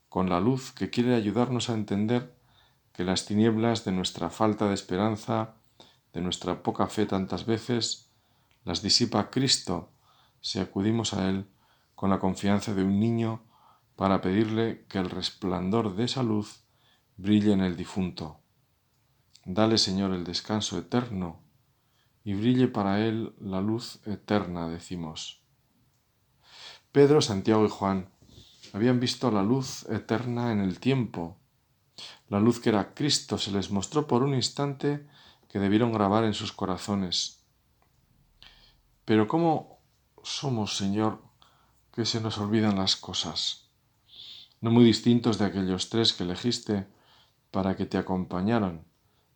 con 0.09 0.29
la 0.29 0.39
luz 0.39 0.71
que 0.71 0.89
quiere 0.89 1.15
ayudarnos 1.15 1.69
a 1.69 1.73
entender 1.73 2.35
que 2.93 3.03
las 3.03 3.25
tinieblas 3.25 3.85
de 3.85 3.91
nuestra 3.91 4.29
falta 4.29 4.67
de 4.67 4.73
esperanza, 4.73 5.55
de 6.13 6.21
nuestra 6.21 6.63
poca 6.63 6.87
fe 6.87 7.05
tantas 7.05 7.45
veces, 7.45 8.11
las 8.65 8.81
disipa 8.81 9.29
Cristo 9.29 9.91
si 10.41 10.59
acudimos 10.59 11.13
a 11.13 11.29
Él 11.29 11.47
con 11.95 12.09
la 12.09 12.19
confianza 12.19 12.73
de 12.73 12.83
un 12.83 12.99
niño 12.99 13.43
para 13.95 14.21
pedirle 14.21 14.85
que 14.89 14.97
el 14.97 15.09
resplandor 15.09 15.95
de 15.95 16.05
esa 16.05 16.23
luz 16.23 16.63
brille 17.17 17.53
en 17.53 17.61
el 17.61 17.77
difunto. 17.77 18.39
Dale, 19.45 19.77
Señor, 19.77 20.13
el 20.13 20.23
descanso 20.23 20.77
eterno 20.77 21.41
y 22.23 22.33
brille 22.33 22.67
para 22.67 22.99
él 22.99 23.33
la 23.39 23.61
luz 23.61 23.99
eterna, 24.05 24.67
decimos. 24.67 25.40
Pedro, 26.91 27.21
Santiago 27.21 27.65
y 27.65 27.69
Juan 27.69 28.09
habían 28.73 28.99
visto 28.99 29.31
la 29.31 29.43
luz 29.43 29.85
eterna 29.89 30.51
en 30.51 30.59
el 30.59 30.81
tiempo. 30.81 31.37
La 32.27 32.41
luz 32.41 32.59
que 32.59 32.67
era 32.67 32.93
Cristo 32.93 33.37
se 33.37 33.51
les 33.51 33.71
mostró 33.71 34.07
por 34.07 34.23
un 34.23 34.33
instante 34.33 35.07
que 35.47 35.59
debieron 35.59 35.93
grabar 35.93 36.25
en 36.25 36.33
sus 36.33 36.51
corazones. 36.51 37.45
Pero 39.05 39.29
¿cómo 39.29 39.79
somos, 40.21 40.75
Señor, 40.75 41.21
que 41.93 42.05
se 42.05 42.19
nos 42.19 42.37
olvidan 42.37 42.77
las 42.77 42.97
cosas? 42.97 43.69
No 44.59 44.69
muy 44.69 44.83
distintos 44.83 45.37
de 45.37 45.45
aquellos 45.45 45.89
tres 45.89 46.11
que 46.11 46.23
elegiste 46.23 46.87
para 47.51 47.77
que 47.77 47.85
te 47.85 47.97
acompañaran, 47.97 48.83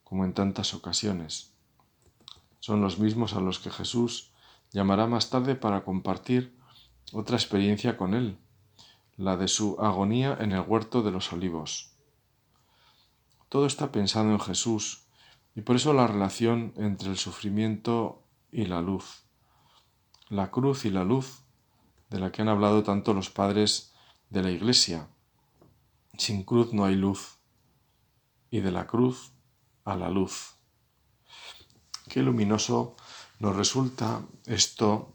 como 0.03 0.25
en 0.25 0.33
tantas 0.33 0.73
ocasiones. 0.73 1.53
Son 2.59 2.81
los 2.81 2.99
mismos 2.99 3.33
a 3.33 3.39
los 3.39 3.59
que 3.59 3.71
Jesús 3.71 4.33
llamará 4.71 5.07
más 5.07 5.29
tarde 5.29 5.55
para 5.55 5.85
compartir 5.85 6.54
otra 7.11 7.37
experiencia 7.37 7.97
con 7.97 8.13
Él, 8.13 8.37
la 9.17 9.37
de 9.37 9.47
su 9.47 9.77
agonía 9.79 10.37
en 10.39 10.51
el 10.51 10.61
huerto 10.61 11.01
de 11.01 11.11
los 11.11 11.31
olivos. 11.31 11.91
Todo 13.49 13.65
está 13.65 13.91
pensado 13.91 14.31
en 14.31 14.39
Jesús 14.39 15.05
y 15.55 15.61
por 15.61 15.77
eso 15.77 15.93
la 15.93 16.07
relación 16.07 16.73
entre 16.75 17.09
el 17.09 17.17
sufrimiento 17.17 18.23
y 18.51 18.65
la 18.65 18.81
luz. 18.81 19.23
La 20.29 20.51
cruz 20.51 20.85
y 20.85 20.89
la 20.89 21.03
luz 21.03 21.43
de 22.09 22.19
la 22.19 22.31
que 22.31 22.41
han 22.41 22.49
hablado 22.49 22.83
tanto 22.83 23.13
los 23.13 23.29
padres 23.29 23.93
de 24.29 24.43
la 24.43 24.51
Iglesia. 24.51 25.07
Sin 26.17 26.43
cruz 26.43 26.73
no 26.73 26.85
hay 26.85 26.95
luz 26.95 27.37
y 28.49 28.61
de 28.61 28.71
la 28.71 28.87
cruz 28.87 29.31
a 29.83 29.95
la 29.95 30.09
luz. 30.09 30.55
Qué 32.09 32.21
luminoso 32.21 32.95
nos 33.39 33.55
resulta 33.55 34.21
esto 34.45 35.13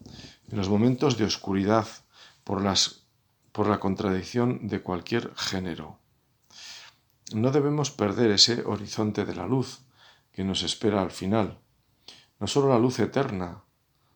en 0.51 0.59
los 0.59 0.69
momentos 0.69 1.17
de 1.17 1.25
oscuridad 1.25 1.87
por 2.45 2.63
las 2.63 3.01
por 3.53 3.67
la 3.67 3.81
contradicción 3.81 4.69
de 4.69 4.81
cualquier 4.81 5.35
género. 5.35 5.99
No 7.35 7.51
debemos 7.51 7.91
perder 7.91 8.31
ese 8.31 8.63
horizonte 8.65 9.25
de 9.25 9.35
la 9.35 9.47
luz 9.47 9.81
que 10.33 10.45
nos 10.45 10.63
espera 10.63 11.03
al 11.03 11.11
final, 11.11 11.59
no 12.39 12.47
solo 12.47 12.69
la 12.69 12.79
luz 12.79 13.01
eterna, 13.01 13.65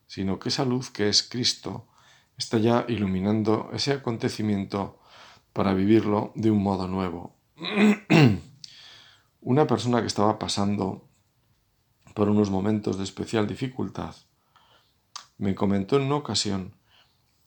sino 0.06 0.38
que 0.38 0.50
esa 0.50 0.64
luz 0.64 0.90
que 0.90 1.08
es 1.08 1.22
Cristo 1.22 1.88
está 2.36 2.58
ya 2.58 2.84
iluminando 2.88 3.70
ese 3.72 3.92
acontecimiento 3.92 5.00
para 5.52 5.74
vivirlo 5.74 6.32
de 6.34 6.50
un 6.50 6.62
modo 6.62 6.86
nuevo. 6.86 7.36
Una 9.40 9.66
persona 9.66 10.00
que 10.00 10.06
estaba 10.06 10.38
pasando 10.38 11.08
por 12.14 12.28
unos 12.28 12.50
momentos 12.50 12.96
de 12.96 13.04
especial 13.04 13.46
dificultad 13.46 14.14
me 15.38 15.54
comentó 15.54 15.96
en 15.96 16.02
una 16.02 16.16
ocasión 16.16 16.74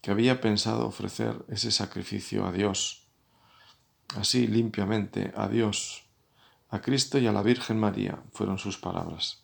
que 0.02 0.12
había 0.12 0.42
pensado 0.42 0.88
ofrecer 0.88 1.46
ese 1.48 1.72
sacrificio 1.72 2.46
a 2.46 2.52
Dios, 2.52 3.08
así 4.16 4.48
limpiamente 4.48 5.34
a 5.36 5.48
Dios, 5.48 6.06
a 6.70 6.82
Cristo 6.82 7.18
y 7.18 7.28
a 7.28 7.32
la 7.32 7.42
Virgen 7.42 7.80
María, 7.80 8.22
fueron 8.32 8.58
sus 8.58 8.78
palabras. 8.78 9.44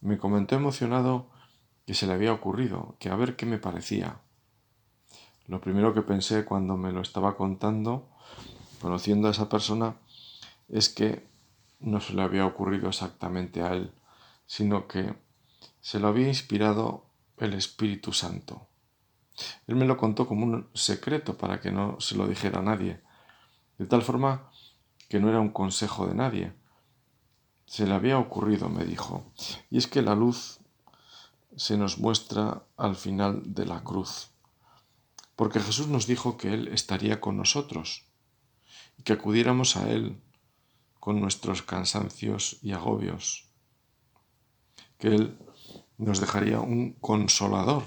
Me 0.00 0.18
comentó 0.18 0.56
emocionado 0.56 1.30
que 1.86 1.94
se 1.94 2.06
le 2.06 2.12
había 2.12 2.32
ocurrido, 2.32 2.96
que 2.98 3.08
a 3.08 3.16
ver 3.16 3.36
qué 3.36 3.46
me 3.46 3.58
parecía. 3.58 4.20
Lo 5.46 5.60
primero 5.60 5.94
que 5.94 6.02
pensé 6.02 6.44
cuando 6.44 6.76
me 6.76 6.92
lo 6.92 7.00
estaba 7.00 7.36
contando, 7.36 8.08
conociendo 8.80 9.28
a 9.28 9.32
esa 9.32 9.48
persona, 9.48 9.96
es 10.68 10.88
que 10.88 11.26
no 11.80 12.00
se 12.00 12.14
le 12.14 12.22
había 12.22 12.46
ocurrido 12.46 12.88
exactamente 12.88 13.62
a 13.62 13.72
él, 13.72 13.92
sino 14.46 14.86
que 14.86 15.14
se 15.80 15.98
lo 15.98 16.08
había 16.08 16.28
inspirado 16.28 17.11
el 17.42 17.54
Espíritu 17.54 18.12
Santo. 18.12 18.68
Él 19.66 19.76
me 19.76 19.86
lo 19.86 19.96
contó 19.96 20.26
como 20.28 20.44
un 20.46 20.68
secreto 20.74 21.36
para 21.36 21.60
que 21.60 21.72
no 21.72 22.00
se 22.00 22.16
lo 22.16 22.26
dijera 22.26 22.60
a 22.60 22.62
nadie, 22.62 23.00
de 23.78 23.86
tal 23.86 24.02
forma 24.02 24.50
que 25.08 25.18
no 25.18 25.28
era 25.28 25.40
un 25.40 25.50
consejo 25.50 26.06
de 26.06 26.14
nadie. 26.14 26.52
Se 27.66 27.86
le 27.86 27.94
había 27.94 28.18
ocurrido, 28.18 28.68
me 28.68 28.84
dijo, 28.84 29.32
y 29.70 29.78
es 29.78 29.86
que 29.86 30.02
la 30.02 30.14
luz 30.14 30.60
se 31.56 31.76
nos 31.76 31.98
muestra 31.98 32.62
al 32.76 32.96
final 32.96 33.42
de 33.54 33.66
la 33.66 33.82
cruz, 33.82 34.30
porque 35.34 35.60
Jesús 35.60 35.88
nos 35.88 36.06
dijo 36.06 36.36
que 36.36 36.54
Él 36.54 36.68
estaría 36.68 37.20
con 37.20 37.36
nosotros 37.36 38.04
y 38.98 39.02
que 39.02 39.14
acudiéramos 39.14 39.76
a 39.76 39.90
Él 39.90 40.20
con 41.00 41.20
nuestros 41.20 41.62
cansancios 41.62 42.58
y 42.62 42.72
agobios, 42.72 43.48
que 44.98 45.08
Él 45.08 45.38
nos 46.02 46.20
dejaría 46.20 46.60
un 46.60 46.92
consolador 46.94 47.84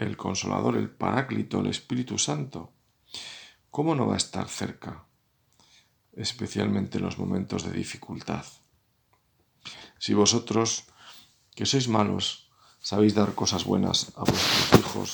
el 0.00 0.16
Consolador, 0.16 0.76
el 0.76 0.90
Paráclito, 0.90 1.60
el 1.60 1.66
Espíritu 1.66 2.18
Santo, 2.18 2.72
¿cómo 3.70 3.94
no 3.94 4.06
va 4.06 4.14
a 4.14 4.16
estar 4.16 4.48
cerca? 4.48 5.04
Especialmente 6.14 6.96
en 6.96 7.04
los 7.04 7.18
momentos 7.18 7.64
de 7.64 7.72
dificultad. 7.72 8.44
Si 9.98 10.14
vosotros 10.14 10.84
que 11.54 11.66
sois 11.66 11.86
malos, 11.86 12.48
sabéis 12.80 13.14
dar 13.14 13.34
cosas 13.34 13.64
buenas 13.64 14.12
a 14.16 14.24
vuestros 14.24 14.80
hijos, 14.80 15.08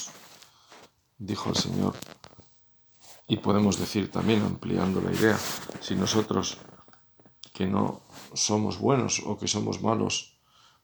dijo 1.18 1.50
el 1.50 1.56
Señor. 1.56 1.94
Y 3.26 3.38
podemos 3.38 3.80
decir 3.80 4.08
también, 4.12 4.42
ampliando 4.42 5.00
la 5.00 5.10
idea, 5.10 5.36
si 5.80 5.96
nosotros 5.96 6.58
que 7.52 7.66
no 7.66 8.02
somos 8.34 8.78
buenos 8.78 9.20
o 9.26 9.36
que 9.36 9.48
somos 9.48 9.82
malos 9.82 10.35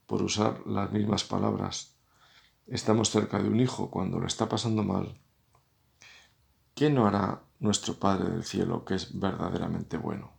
por 0.07 0.23
usar 0.23 0.67
las 0.67 0.91
mismas 0.93 1.25
palabras, 1.25 1.95
estamos 2.67 3.11
cerca 3.11 3.39
de 3.43 3.49
un 3.49 3.61
hijo 3.61 3.91
cuando 3.91 4.19
lo 4.19 4.27
está 4.27 4.49
pasando 4.49 4.83
mal, 4.83 5.21
¿qué 6.75 6.91
no 6.91 7.07
hará 7.07 7.43
nuestro 7.61 7.95
Padre 7.95 8.31
del 8.31 8.45
Cielo 8.45 8.85
que 8.85 8.95
es 8.95 9.19
verdaderamente 9.19 9.97
bueno? 9.97 10.33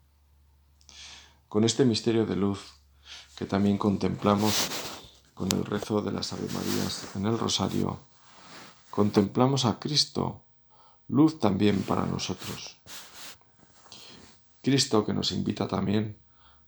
Con 1.48 1.64
este 1.64 1.86
misterio 1.86 2.26
de 2.26 2.36
luz 2.36 2.74
que 3.36 3.46
también 3.46 3.78
contemplamos 3.78 4.70
con 5.34 5.52
el 5.52 5.66
rezo 5.66 6.02
de 6.02 6.12
las 6.12 6.34
Ave 6.34 6.48
Marías 6.54 7.16
en 7.16 7.26
el 7.26 7.38
Rosario, 7.38 8.00
contemplamos 8.90 9.66
a 9.66 9.80
Cristo, 9.80 10.44
luz 11.08 11.40
también 11.40 11.82
para 11.84 12.06
nosotros. 12.06 12.78
Cristo 14.62 15.06
que 15.06 15.14
nos 15.14 15.32
invita 15.32 15.68
también 15.68 16.18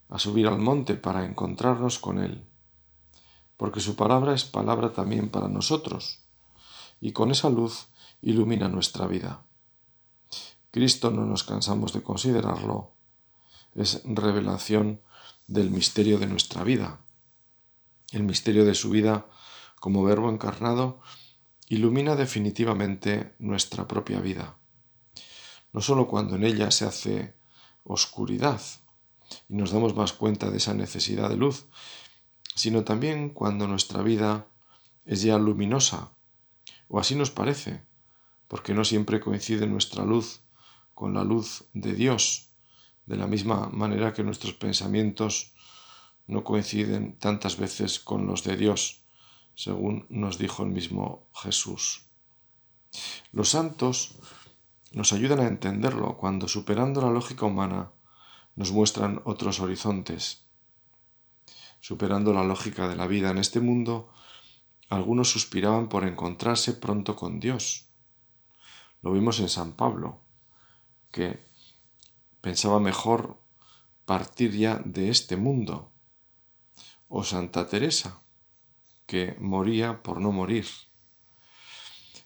a 0.09 0.19
subir 0.19 0.47
al 0.47 0.59
monte 0.59 0.95
para 0.95 1.25
encontrarnos 1.25 1.99
con 1.99 2.19
Él, 2.19 2.45
porque 3.57 3.79
su 3.79 3.95
palabra 3.95 4.33
es 4.33 4.45
palabra 4.45 4.93
también 4.93 5.29
para 5.29 5.47
nosotros, 5.47 6.19
y 7.01 7.11
con 7.11 7.31
esa 7.31 7.49
luz 7.49 7.87
ilumina 8.21 8.67
nuestra 8.67 9.07
vida. 9.07 9.43
Cristo 10.71 11.11
no 11.11 11.25
nos 11.25 11.43
cansamos 11.43 11.93
de 11.93 12.03
considerarlo, 12.03 12.91
es 13.75 14.01
revelación 14.05 15.01
del 15.47 15.69
misterio 15.69 16.17
de 16.17 16.27
nuestra 16.27 16.63
vida. 16.63 16.99
El 18.11 18.23
misterio 18.23 18.65
de 18.65 18.73
su 18.73 18.89
vida 18.89 19.27
como 19.79 20.03
verbo 20.03 20.29
encarnado 20.29 20.99
ilumina 21.67 22.15
definitivamente 22.15 23.35
nuestra 23.39 23.87
propia 23.87 24.19
vida. 24.19 24.57
No 25.73 25.81
sólo 25.81 26.07
cuando 26.07 26.35
en 26.35 26.43
ella 26.43 26.71
se 26.71 26.85
hace 26.85 27.35
oscuridad 27.83 28.61
y 29.49 29.55
nos 29.55 29.71
damos 29.71 29.95
más 29.95 30.13
cuenta 30.13 30.49
de 30.49 30.57
esa 30.57 30.73
necesidad 30.73 31.29
de 31.29 31.37
luz, 31.37 31.65
sino 32.55 32.83
también 32.83 33.29
cuando 33.29 33.67
nuestra 33.67 34.01
vida 34.01 34.47
es 35.05 35.21
ya 35.21 35.37
luminosa, 35.37 36.11
o 36.87 36.99
así 36.99 37.15
nos 37.15 37.29
parece, 37.29 37.83
porque 38.47 38.73
no 38.73 38.85
siempre 38.85 39.19
coincide 39.19 39.67
nuestra 39.67 40.05
luz 40.05 40.41
con 40.93 41.13
la 41.13 41.23
luz 41.23 41.65
de 41.73 41.93
Dios, 41.93 42.49
de 43.05 43.17
la 43.17 43.27
misma 43.27 43.69
manera 43.69 44.13
que 44.13 44.23
nuestros 44.23 44.53
pensamientos 44.53 45.53
no 46.27 46.43
coinciden 46.43 47.19
tantas 47.19 47.57
veces 47.57 47.99
con 47.99 48.25
los 48.25 48.43
de 48.43 48.57
Dios, 48.57 49.03
según 49.53 50.05
nos 50.09 50.37
dijo 50.37 50.63
el 50.63 50.69
mismo 50.69 51.27
Jesús. 51.35 52.05
Los 53.31 53.49
santos 53.49 54.15
nos 54.91 55.11
ayudan 55.13 55.41
a 55.41 55.47
entenderlo 55.47 56.17
cuando, 56.17 56.47
superando 56.47 57.01
la 57.01 57.11
lógica 57.11 57.45
humana, 57.45 57.91
nos 58.55 58.71
muestran 58.71 59.21
otros 59.25 59.59
horizontes. 59.59 60.44
Superando 61.87 62.33
la 62.33 62.43
lógica 62.43 62.87
de 62.87 62.95
la 62.95 63.05
vida 63.05 63.29
en 63.29 63.37
este 63.37 63.59
mundo, 63.59 64.09
algunos 64.89 65.29
suspiraban 65.29 65.87
por 65.87 66.03
encontrarse 66.03 66.73
pronto 66.73 67.15
con 67.15 67.39
Dios. 67.39 67.91
Lo 69.03 69.11
vimos 69.11 69.39
en 69.39 69.49
San 69.49 69.73
Pablo, 69.73 70.19
que 71.11 71.47
pensaba 72.41 72.79
mejor 72.79 73.37
partir 74.03 74.57
ya 74.57 74.81
de 74.83 75.11
este 75.11 75.37
mundo. 75.37 75.91
O 77.07 77.23
Santa 77.23 77.67
Teresa, 77.67 78.23
que 79.05 79.37
moría 79.39 80.01
por 80.01 80.19
no 80.19 80.31
morir. 80.31 80.65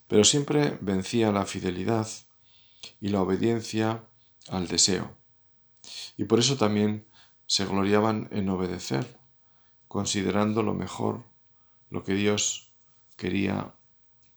Pero 0.08 0.24
siempre 0.24 0.78
vencía 0.80 1.34
la 1.34 1.46
fidelidad 1.46 2.08
y 3.02 3.10
la 3.10 3.22
obediencia 3.22 4.06
al 4.48 4.70
deseo. 4.70 5.18
Y 6.16 6.24
por 6.24 6.40
eso 6.40 6.56
también 6.56 7.06
se 7.46 7.66
gloriaban 7.66 8.30
en 8.32 8.48
obedecer, 8.48 9.19
considerando 9.90 10.64
lo 10.64 10.74
mejor, 10.74 11.26
lo 11.90 12.04
que 12.06 12.14
Dios 12.14 12.72
quería 13.18 13.74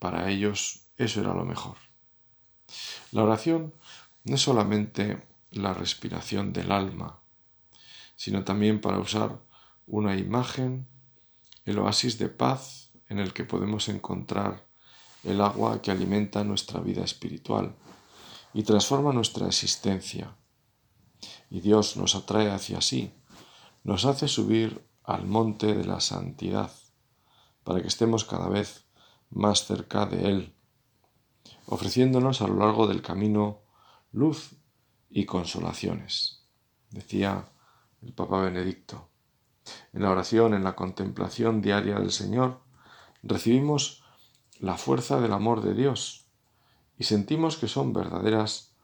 para 0.00 0.30
ellos, 0.30 0.88
eso 0.96 1.20
era 1.20 1.34
lo 1.34 1.44
mejor. 1.44 1.76
La 3.12 3.22
oración 3.22 3.74
no 4.24 4.34
es 4.34 4.40
solamente 4.40 5.22
la 5.50 5.74
respiración 5.74 6.54
del 6.54 6.72
alma, 6.72 7.20
sino 8.16 8.42
también 8.44 8.80
para 8.80 8.98
usar 8.98 9.40
una 9.86 10.16
imagen, 10.16 10.88
el 11.66 11.78
oasis 11.78 12.18
de 12.18 12.28
paz 12.28 12.90
en 13.08 13.18
el 13.18 13.34
que 13.34 13.44
podemos 13.44 13.88
encontrar 13.90 14.66
el 15.22 15.40
agua 15.42 15.82
que 15.82 15.90
alimenta 15.90 16.44
nuestra 16.44 16.80
vida 16.80 17.04
espiritual 17.04 17.76
y 18.54 18.62
transforma 18.62 19.12
nuestra 19.12 19.46
existencia. 19.46 20.34
Y 21.50 21.60
Dios 21.60 21.98
nos 21.98 22.14
atrae 22.14 22.50
hacia 22.50 22.80
sí, 22.80 23.12
nos 23.84 24.06
hace 24.06 24.28
subir 24.28 24.82
al 25.04 25.26
monte 25.26 25.74
de 25.74 25.84
la 25.84 26.00
santidad, 26.00 26.72
para 27.64 27.80
que 27.80 27.88
estemos 27.88 28.24
cada 28.24 28.48
vez 28.48 28.86
más 29.30 29.66
cerca 29.66 30.06
de 30.06 30.28
Él, 30.28 30.54
ofreciéndonos 31.66 32.42
a 32.42 32.48
lo 32.48 32.56
largo 32.56 32.86
del 32.86 33.02
camino 33.02 33.60
luz 34.12 34.56
y 35.10 35.24
consolaciones, 35.26 36.44
decía 36.90 37.48
el 38.02 38.12
Papa 38.12 38.40
Benedicto. 38.42 39.08
En 39.92 40.02
la 40.02 40.10
oración, 40.10 40.54
en 40.54 40.64
la 40.64 40.74
contemplación 40.74 41.62
diaria 41.62 41.98
del 41.98 42.10
Señor, 42.10 42.60
recibimos 43.22 44.02
la 44.58 44.76
fuerza 44.76 45.20
del 45.20 45.32
amor 45.32 45.62
de 45.62 45.74
Dios 45.74 46.26
y 46.98 47.04
sentimos 47.04 47.56
que 47.56 47.68
son 47.68 47.92
verdaderas 47.92 48.74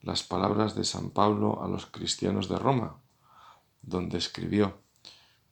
las 0.00 0.22
palabras 0.22 0.74
de 0.74 0.84
San 0.84 1.10
Pablo 1.10 1.62
a 1.62 1.68
los 1.68 1.86
cristianos 1.86 2.48
de 2.48 2.58
Roma, 2.58 3.00
donde 3.82 4.18
escribió, 4.18 4.80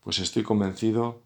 pues 0.07 0.21
estoy 0.21 0.45
convencido 0.45 1.25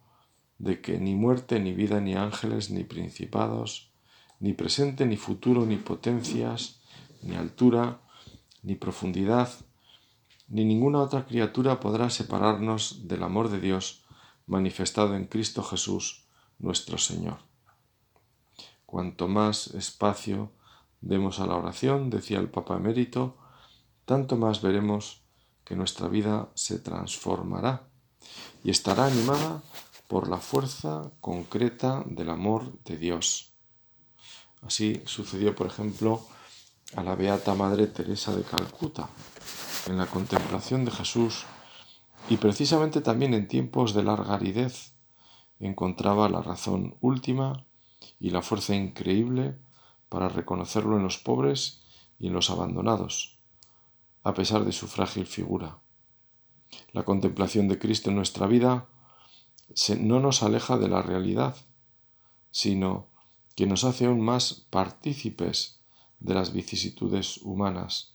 de 0.56 0.80
que 0.80 0.98
ni 0.98 1.14
muerte, 1.14 1.60
ni 1.60 1.74
vida, 1.74 2.00
ni 2.00 2.14
ángeles, 2.14 2.70
ni 2.70 2.82
principados, 2.82 3.92
ni 4.38 4.54
presente, 4.54 5.04
ni 5.04 5.18
futuro, 5.18 5.66
ni 5.66 5.76
potencias, 5.76 6.80
ni 7.20 7.36
altura, 7.36 8.00
ni 8.62 8.76
profundidad, 8.76 9.50
ni 10.48 10.64
ninguna 10.64 11.00
otra 11.02 11.26
criatura 11.26 11.78
podrá 11.78 12.08
separarnos 12.08 13.06
del 13.06 13.22
amor 13.22 13.50
de 13.50 13.60
Dios 13.60 14.02
manifestado 14.46 15.14
en 15.14 15.26
Cristo 15.26 15.62
Jesús, 15.62 16.24
nuestro 16.58 16.96
Señor. 16.96 17.40
Cuanto 18.86 19.28
más 19.28 19.74
espacio 19.74 20.52
demos 21.02 21.38
a 21.38 21.46
la 21.46 21.56
oración, 21.56 22.08
decía 22.08 22.38
el 22.38 22.48
Papa 22.48 22.78
emérito, 22.78 23.36
tanto 24.06 24.38
más 24.38 24.62
veremos 24.62 25.22
que 25.64 25.76
nuestra 25.76 26.08
vida 26.08 26.48
se 26.54 26.78
transformará 26.78 27.89
y 28.64 28.70
estará 28.70 29.06
animada 29.06 29.62
por 30.08 30.28
la 30.28 30.38
fuerza 30.38 31.10
concreta 31.20 32.02
del 32.06 32.30
amor 32.30 32.72
de 32.84 32.96
Dios. 32.96 33.52
Así 34.62 35.00
sucedió, 35.06 35.54
por 35.54 35.66
ejemplo, 35.66 36.26
a 36.96 37.02
la 37.02 37.14
Beata 37.14 37.54
Madre 37.54 37.86
Teresa 37.86 38.34
de 38.34 38.42
Calcuta, 38.42 39.08
en 39.86 39.96
la 39.96 40.06
contemplación 40.06 40.84
de 40.84 40.90
Jesús 40.90 41.44
y 42.28 42.36
precisamente 42.36 43.00
también 43.00 43.34
en 43.34 43.48
tiempos 43.48 43.94
de 43.94 44.02
larga 44.02 44.34
aridez 44.34 44.92
encontraba 45.60 46.28
la 46.28 46.42
razón 46.42 46.96
última 47.00 47.64
y 48.18 48.30
la 48.30 48.42
fuerza 48.42 48.74
increíble 48.74 49.56
para 50.08 50.28
reconocerlo 50.28 50.96
en 50.96 51.04
los 51.04 51.18
pobres 51.18 51.82
y 52.18 52.26
en 52.26 52.32
los 52.34 52.50
abandonados, 52.50 53.38
a 54.24 54.34
pesar 54.34 54.64
de 54.64 54.72
su 54.72 54.88
frágil 54.88 55.26
figura. 55.26 55.78
La 56.92 57.04
contemplación 57.04 57.68
de 57.68 57.78
Cristo 57.78 58.10
en 58.10 58.16
nuestra 58.16 58.46
vida 58.46 58.86
no 59.98 60.20
nos 60.20 60.42
aleja 60.42 60.78
de 60.78 60.88
la 60.88 61.02
realidad, 61.02 61.56
sino 62.50 63.06
que 63.54 63.66
nos 63.66 63.84
hace 63.84 64.06
aún 64.06 64.20
más 64.20 64.66
partícipes 64.70 65.80
de 66.18 66.34
las 66.34 66.52
vicisitudes 66.52 67.38
humanas, 67.38 68.14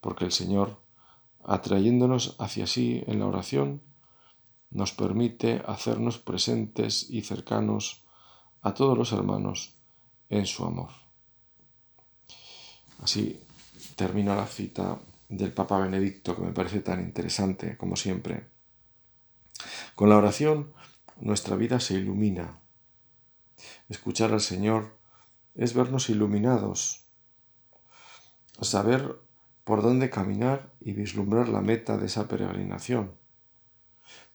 porque 0.00 0.24
el 0.24 0.32
Señor, 0.32 0.80
atrayéndonos 1.44 2.36
hacia 2.38 2.66
sí 2.66 3.02
en 3.06 3.20
la 3.20 3.26
oración, 3.26 3.82
nos 4.70 4.92
permite 4.92 5.62
hacernos 5.66 6.18
presentes 6.18 7.08
y 7.08 7.22
cercanos 7.22 8.02
a 8.62 8.74
todos 8.74 8.98
los 8.98 9.12
hermanos 9.12 9.74
en 10.28 10.46
su 10.46 10.64
amor. 10.64 10.90
Así 13.02 13.40
termina 13.94 14.34
la 14.34 14.46
cita 14.46 14.98
del 15.28 15.52
Papa 15.52 15.78
Benedicto, 15.78 16.36
que 16.36 16.42
me 16.42 16.52
parece 16.52 16.80
tan 16.80 17.00
interesante 17.00 17.76
como 17.76 17.96
siempre. 17.96 18.48
Con 19.94 20.08
la 20.08 20.16
oración 20.16 20.72
nuestra 21.20 21.56
vida 21.56 21.80
se 21.80 21.94
ilumina. 21.94 22.58
Escuchar 23.88 24.32
al 24.32 24.40
Señor 24.40 24.96
es 25.54 25.74
vernos 25.74 26.10
iluminados 26.10 27.06
saber 28.64 29.18
por 29.64 29.82
dónde 29.82 30.10
caminar 30.10 30.72
y 30.80 30.92
vislumbrar 30.92 31.48
la 31.48 31.60
meta 31.60 31.96
de 31.96 32.06
esa 32.06 32.28
peregrinación. 32.28 33.12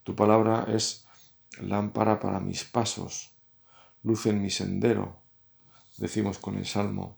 Tu 0.04 0.14
palabra 0.14 0.66
es 0.68 1.06
lámpara 1.58 2.20
para 2.20 2.40
mis 2.40 2.64
pasos, 2.64 3.34
luz 4.02 4.26
en 4.26 4.42
mi 4.42 4.50
sendero, 4.50 5.20
decimos 5.98 6.38
con 6.38 6.56
el 6.56 6.66
Salmo. 6.66 7.16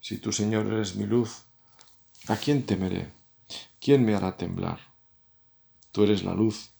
Si 0.00 0.18
tú, 0.18 0.32
Señor, 0.32 0.66
eres 0.66 0.96
mi 0.96 1.06
luz, 1.06 1.46
¿a 2.28 2.36
quién 2.36 2.64
temeré? 2.64 3.10
¿Quién 3.80 4.04
me 4.04 4.14
hará 4.14 4.36
temblar? 4.36 4.78
Tú 5.90 6.04
eres 6.04 6.22
la 6.22 6.34
luz, 6.34 6.70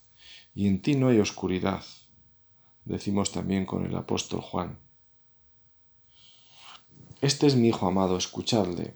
y 0.55 0.69
en 0.69 0.81
ti 0.81 0.95
no 0.95 1.09
hay 1.09 1.19
oscuridad, 1.19 1.85
decimos 2.85 3.33
también 3.33 3.67
con 3.67 3.85
el 3.85 3.97
apóstol 3.97 4.41
Juan. 4.41 4.79
Este 7.21 7.47
es 7.47 7.57
mi 7.57 7.69
Hijo 7.69 7.87
amado, 7.87 8.17
escuchadle. 8.17 8.95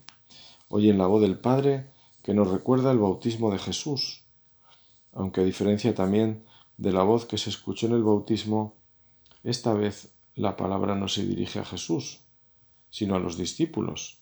en 0.70 0.98
la 0.98 1.06
voz 1.06 1.22
del 1.22 1.38
Padre 1.38 1.90
que 2.22 2.34
nos 2.34 2.48
recuerda 2.48 2.92
el 2.92 2.98
bautismo 2.98 3.50
de 3.50 3.58
Jesús, 3.58 4.22
aunque 5.12 5.40
a 5.40 5.44
diferencia 5.44 5.94
también 5.94 6.44
de 6.76 6.92
la 6.92 7.02
voz 7.02 7.24
que 7.24 7.38
se 7.38 7.50
escuchó 7.50 7.86
en 7.86 7.94
el 7.94 8.04
bautismo, 8.04 8.76
esta 9.42 9.72
vez 9.72 10.12
la 10.34 10.56
palabra 10.56 10.94
no 10.94 11.08
se 11.08 11.24
dirige 11.24 11.58
a 11.58 11.64
Jesús, 11.64 12.20
sino 12.90 13.16
a 13.16 13.18
los 13.18 13.36
discípulos. 13.36 14.20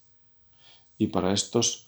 Y 0.97 1.09
para 1.09 1.33
estos 1.33 1.84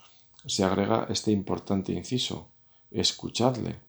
se 0.46 0.62
agrega 0.62 1.06
este 1.10 1.32
importante 1.32 1.92
inciso, 1.92 2.48
escuchadle. 2.90 3.80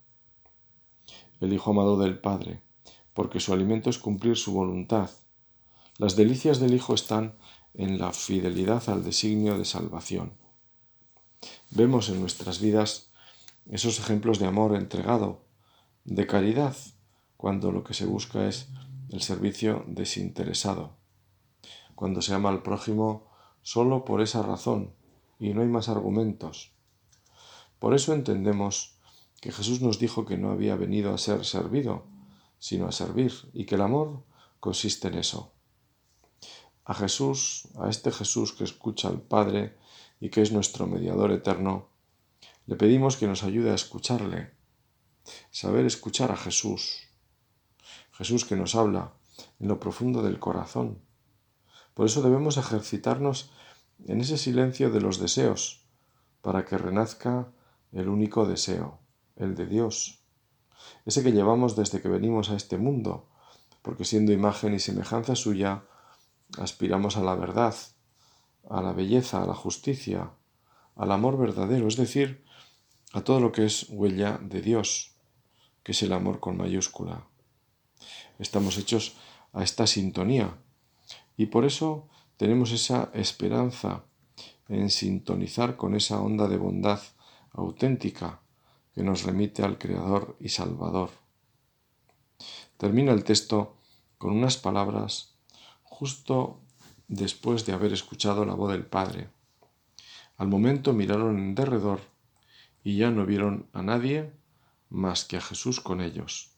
El 1.39 1.53
Hijo 1.53 1.69
amado 1.69 1.97
del 1.99 2.17
Padre, 2.17 2.61
porque 3.13 3.39
su 3.39 3.53
alimento 3.53 3.89
es 3.91 3.99
cumplir 3.99 4.35
su 4.35 4.53
voluntad. 4.53 5.11
Las 5.97 6.15
delicias 6.15 6.59
del 6.59 6.73
Hijo 6.73 6.95
están 6.95 7.37
en 7.75 7.99
la 7.99 8.11
fidelidad 8.11 8.89
al 8.89 9.03
designio 9.03 9.57
de 9.57 9.65
salvación. 9.65 10.33
Vemos 11.69 12.09
en 12.09 12.19
nuestras 12.19 12.59
vidas 12.59 13.11
esos 13.69 13.99
ejemplos 13.99 14.39
de 14.39 14.47
amor 14.47 14.75
entregado, 14.75 15.45
de 16.05 16.25
caridad, 16.25 16.75
cuando 17.35 17.71
lo 17.71 17.83
que 17.83 17.93
se 17.93 18.05
busca 18.05 18.47
es 18.47 18.69
el 19.09 19.21
servicio 19.21 19.83
desinteresado, 19.87 20.97
cuando 21.93 22.23
se 22.23 22.33
ama 22.33 22.49
al 22.49 22.63
prójimo 22.63 23.27
solo 23.61 24.05
por 24.05 24.21
esa 24.21 24.41
razón 24.41 24.96
y 25.39 25.53
no 25.53 25.61
hay 25.61 25.67
más 25.67 25.89
argumentos. 25.89 26.71
Por 27.79 27.93
eso 27.93 28.13
entendemos 28.13 28.97
que 29.41 29.51
Jesús 29.51 29.81
nos 29.81 29.99
dijo 29.99 30.25
que 30.25 30.37
no 30.37 30.51
había 30.51 30.75
venido 30.75 31.13
a 31.13 31.17
ser 31.17 31.45
servido, 31.45 32.05
sino 32.59 32.87
a 32.87 32.91
servir, 32.91 33.33
y 33.53 33.65
que 33.65 33.75
el 33.75 33.81
amor 33.81 34.23
consiste 34.59 35.07
en 35.09 35.15
eso. 35.15 35.53
A 36.85 36.93
Jesús, 36.93 37.67
a 37.77 37.89
este 37.89 38.11
Jesús 38.11 38.53
que 38.53 38.63
escucha 38.63 39.09
al 39.09 39.21
Padre 39.21 39.77
y 40.19 40.29
que 40.29 40.41
es 40.41 40.51
nuestro 40.51 40.87
mediador 40.87 41.31
eterno, 41.31 41.89
le 42.65 42.75
pedimos 42.75 43.17
que 43.17 43.27
nos 43.27 43.43
ayude 43.43 43.71
a 43.71 43.75
escucharle, 43.75 44.51
saber 45.51 45.85
escuchar 45.85 46.31
a 46.31 46.37
Jesús, 46.37 47.03
Jesús 48.11 48.45
que 48.45 48.55
nos 48.55 48.75
habla 48.75 49.13
en 49.59 49.67
lo 49.67 49.79
profundo 49.79 50.23
del 50.23 50.39
corazón. 50.39 50.99
Por 51.93 52.05
eso 52.07 52.21
debemos 52.21 52.57
ejercitarnos 52.57 53.51
en 54.05 54.21
ese 54.21 54.37
silencio 54.37 54.89
de 54.89 55.01
los 55.01 55.19
deseos, 55.19 55.85
para 56.41 56.65
que 56.65 56.77
renazca 56.77 57.51
el 57.91 58.09
único 58.09 58.45
deseo, 58.45 58.99
el 59.35 59.55
de 59.55 59.65
Dios, 59.65 60.21
ese 61.05 61.23
que 61.23 61.31
llevamos 61.31 61.75
desde 61.75 62.01
que 62.01 62.09
venimos 62.09 62.49
a 62.49 62.55
este 62.55 62.77
mundo, 62.77 63.27
porque 63.81 64.05
siendo 64.05 64.31
imagen 64.31 64.73
y 64.73 64.79
semejanza 64.79 65.35
suya, 65.35 65.83
aspiramos 66.59 67.17
a 67.17 67.21
la 67.21 67.35
verdad, 67.35 67.75
a 68.69 68.81
la 68.81 68.93
belleza, 68.93 69.41
a 69.41 69.47
la 69.47 69.53
justicia, 69.53 70.31
al 70.95 71.11
amor 71.11 71.37
verdadero, 71.37 71.87
es 71.87 71.95
decir, 71.95 72.43
a 73.13 73.21
todo 73.21 73.39
lo 73.39 73.51
que 73.51 73.65
es 73.65 73.87
huella 73.89 74.39
de 74.41 74.61
Dios, 74.61 75.15
que 75.83 75.93
es 75.93 76.03
el 76.03 76.11
amor 76.11 76.39
con 76.39 76.57
mayúscula. 76.57 77.27
Estamos 78.39 78.77
hechos 78.77 79.15
a 79.53 79.63
esta 79.63 79.87
sintonía 79.87 80.57
y 81.37 81.47
por 81.47 81.65
eso 81.65 82.09
tenemos 82.37 82.71
esa 82.71 83.09
esperanza 83.13 84.03
en 84.69 84.89
sintonizar 84.89 85.75
con 85.75 85.95
esa 85.95 86.21
onda 86.21 86.47
de 86.47 86.57
bondad 86.57 87.01
auténtica 87.51 88.41
que 88.93 89.03
nos 89.03 89.23
remite 89.23 89.63
al 89.63 89.77
Creador 89.77 90.37
y 90.39 90.49
Salvador. 90.49 91.09
Termina 92.77 93.11
el 93.11 93.23
texto 93.23 93.77
con 94.17 94.31
unas 94.31 94.57
palabras 94.57 95.35
justo 95.83 96.61
después 97.07 97.65
de 97.65 97.73
haber 97.73 97.93
escuchado 97.93 98.45
la 98.45 98.53
voz 98.53 98.71
del 98.71 98.85
Padre. 98.85 99.29
Al 100.37 100.47
momento 100.47 100.93
miraron 100.93 101.37
en 101.39 101.55
derredor 101.55 102.01
y 102.83 102.97
ya 102.97 103.09
no 103.09 103.25
vieron 103.25 103.67
a 103.73 103.81
nadie 103.81 104.31
más 104.89 105.25
que 105.25 105.37
a 105.37 105.41
Jesús 105.41 105.79
con 105.79 106.01
ellos. 106.01 106.51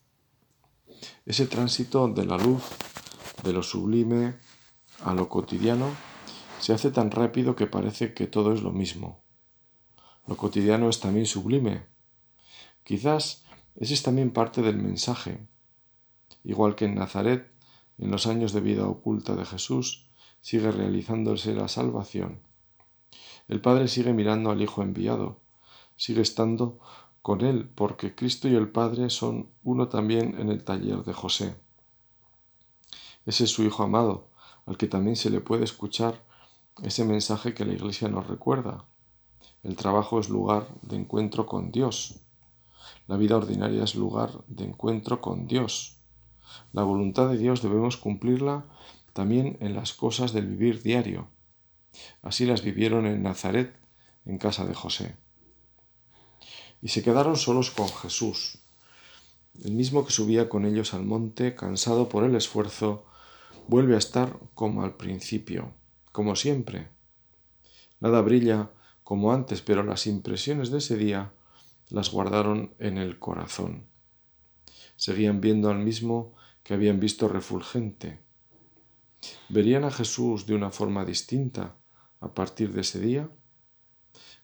Ese 1.26 1.46
tránsito 1.46 2.10
de 2.10 2.26
la 2.26 2.38
luz, 2.38 2.64
de 3.44 3.54
lo 3.54 3.64
sublime 3.64 4.36
a 5.04 5.14
lo 5.14 5.30
cotidiano, 5.30 5.90
se 6.60 6.74
hace 6.74 6.92
tan 6.92 7.12
rápido 7.12 7.56
que 7.56 7.68
parece 7.68 8.14
que 8.14 8.28
todo 8.28 8.54
es 8.54 8.62
lo 8.62 8.72
mismo. 8.72 9.22
Lo 10.28 10.38
cotidiano 10.38 10.90
es 10.90 11.00
también 11.00 11.26
sublime. 11.26 11.86
Quizás 12.84 13.44
ese 13.76 13.94
es 13.94 14.04
también 14.04 14.32
parte 14.32 14.62
del 14.62 14.78
mensaje. 14.78 15.48
Igual 16.44 16.76
que 16.76 16.86
en 16.86 16.96
Nazaret 16.96 17.52
en 18.00 18.12
los 18.12 18.28
años 18.28 18.54
de 18.54 18.62
vida 18.62 18.88
oculta 18.88 19.36
de 19.36 19.46
Jesús, 19.46 20.08
sigue 20.42 20.72
realizándose 20.72 21.54
la 21.54 21.68
salvación. 21.68 22.40
El 23.48 23.62
Padre 23.62 23.88
sigue 23.88 24.14
mirando 24.14 24.52
al 24.52 24.62
Hijo 24.62 24.82
enviado, 24.82 25.42
sigue 25.98 26.22
estando 26.22 26.80
con 27.22 27.42
él, 27.42 27.70
porque 27.76 28.16
Cristo 28.16 28.48
y 28.48 28.56
el 28.56 28.70
Padre 28.70 29.10
son 29.10 29.50
uno 29.64 29.90
también 29.90 30.40
en 30.40 30.50
el 30.50 30.64
taller 30.64 31.04
de 31.04 31.14
José. 31.14 31.56
Ese 33.26 33.44
es 33.44 33.50
su 33.50 33.64
Hijo 33.64 33.84
amado, 33.84 34.29
al 34.70 34.78
que 34.78 34.88
también 34.88 35.16
se 35.16 35.32
le 35.32 35.42
puede 35.42 35.64
escuchar 35.64 36.24
ese 36.84 37.04
mensaje 37.04 37.56
que 37.56 37.66
la 37.66 37.74
Iglesia 37.74 38.08
nos 38.08 38.28
recuerda. 38.28 38.86
El 39.64 39.76
trabajo 39.76 40.20
es 40.20 40.30
lugar 40.30 40.68
de 40.84 40.96
encuentro 40.96 41.48
con 41.48 41.72
Dios. 41.72 42.20
La 43.08 43.18
vida 43.18 43.36
ordinaria 43.36 43.84
es 43.84 43.96
lugar 43.96 44.30
de 44.46 44.66
encuentro 44.66 45.22
con 45.22 45.48
Dios. 45.48 45.98
La 46.72 46.84
voluntad 46.84 47.30
de 47.30 47.40
Dios 47.40 47.64
debemos 47.64 47.98
cumplirla 47.98 48.66
también 49.14 49.58
en 49.60 49.74
las 49.74 49.94
cosas 49.94 50.34
del 50.34 50.46
vivir 50.46 50.84
diario. 50.84 51.30
Así 52.22 52.46
las 52.46 52.62
vivieron 52.62 53.08
en 53.08 53.24
Nazaret, 53.24 53.76
en 54.26 54.38
casa 54.38 54.66
de 54.66 54.76
José. 54.76 55.16
Y 56.80 56.90
se 56.90 57.02
quedaron 57.02 57.38
solos 57.38 57.72
con 57.72 57.90
Jesús, 57.90 58.60
el 59.64 59.72
mismo 59.72 60.06
que 60.06 60.14
subía 60.14 60.48
con 60.48 60.64
ellos 60.64 60.94
al 60.94 61.06
monte, 61.06 61.56
cansado 61.56 62.08
por 62.08 62.24
el 62.24 62.36
esfuerzo, 62.36 63.09
vuelve 63.70 63.94
a 63.94 64.00
estar 64.00 64.40
como 64.56 64.82
al 64.84 64.96
principio, 64.98 65.76
como 66.12 66.36
siempre. 66.36 66.88
Nada 68.00 68.20
brilla 68.22 68.72
como 69.04 69.32
antes, 69.32 69.62
pero 69.62 69.84
las 69.84 70.08
impresiones 70.08 70.72
de 70.72 70.80
ese 70.80 70.98
día 70.98 71.34
las 71.90 72.10
guardaron 72.10 72.74
en 72.80 72.98
el 72.98 73.20
corazón. 73.20 73.86
Seguían 74.96 75.40
viendo 75.40 75.70
al 75.70 75.78
mismo 75.78 76.34
que 76.64 76.74
habían 76.74 77.00
visto 77.00 77.28
refulgente. 77.28 78.20
¿Verían 79.50 79.84
a 79.84 79.92
Jesús 79.92 80.48
de 80.48 80.56
una 80.56 80.72
forma 80.72 81.06
distinta 81.06 81.76
a 82.22 82.34
partir 82.34 82.74
de 82.74 82.82
ese 82.82 83.00
día? 83.00 83.30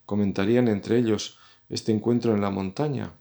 ¿Comentarían 0.04 0.68
entre 0.68 0.98
ellos 0.98 1.40
este 1.68 1.90
encuentro 1.90 2.32
en 2.32 2.42
la 2.42 2.50
montaña, 2.50 3.14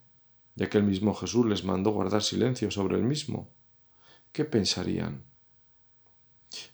ya 0.54 0.70
que 0.70 0.78
el 0.78 0.84
mismo 0.84 1.15
Jesús 1.15 1.48
les 1.48 1.63
mandó 1.63 1.89
guardar 1.89 2.22
silencio 2.22 2.70
sobre 2.70 2.96
el 2.98 3.04
mismo? 3.04 3.50
¿Qué 4.32 4.46
pensarían? 4.46 5.35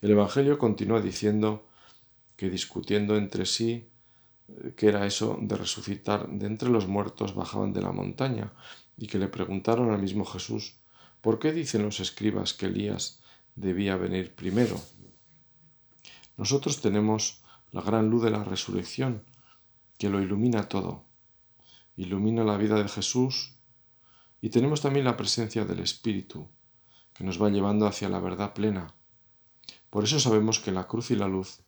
El 0.02 0.12
Evangelio 0.12 0.58
continúa 0.58 1.02
diciendo 1.02 1.68
que 2.36 2.50
discutiendo 2.50 3.18
entre 3.18 3.46
sí 3.46 3.88
qué 4.76 4.88
era 4.88 5.06
eso 5.06 5.38
de 5.42 5.56
resucitar 5.56 6.28
de 6.28 6.48
entre 6.48 6.70
los 6.70 6.88
muertos 6.88 7.36
bajaban 7.36 7.74
de 7.74 7.82
la 7.82 7.92
montaña 7.92 8.52
y 8.98 9.08
que 9.08 9.20
le 9.20 9.28
preguntaron 9.28 9.92
al 9.92 10.02
mismo 10.02 10.26
Jesús 10.26 10.76
¿Por 11.22 11.38
qué 11.38 11.52
dicen 11.54 11.84
los 11.84 12.00
escribas 12.00 12.54
que 12.56 12.66
Elías 12.66 13.22
debía 13.56 13.96
venir 13.96 14.34
primero? 14.34 14.82
Nosotros 16.36 16.82
tenemos 16.82 17.44
la 17.72 17.82
gran 17.82 18.10
luz 18.10 18.24
de 18.24 18.32
la 18.32 18.44
resurrección 18.44 19.24
que 20.00 20.10
lo 20.10 20.20
ilumina 20.20 20.68
todo, 20.68 21.06
ilumina 21.96 22.44
la 22.44 22.58
vida 22.58 22.82
de 22.82 22.90
Jesús 22.90 23.54
y 24.42 24.50
tenemos 24.50 24.82
también 24.82 25.06
la 25.06 25.16
presencia 25.16 25.64
del 25.64 25.80
Espíritu 25.80 26.48
que 27.14 27.24
nos 27.24 27.40
va 27.40 27.50
llevando 27.50 27.86
hacia 27.86 28.10
la 28.10 28.20
verdad 28.20 28.56
plena. 28.56 28.96
Por 29.92 30.06
eso 30.06 30.20
sabemos 30.20 30.60
que 30.60 30.72
la 30.72 30.88
cruz 30.88 31.12
y 31.12 31.16
la 31.16 31.28
luz 31.28 31.60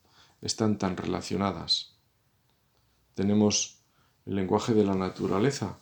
están 0.42 0.78
tan 0.78 0.96
relacionadas. 0.98 2.00
Tenemos 3.16 3.84
el 4.26 4.36
lenguaje 4.36 4.74
de 4.74 4.86
la 4.86 4.96
naturaleza, 4.96 5.78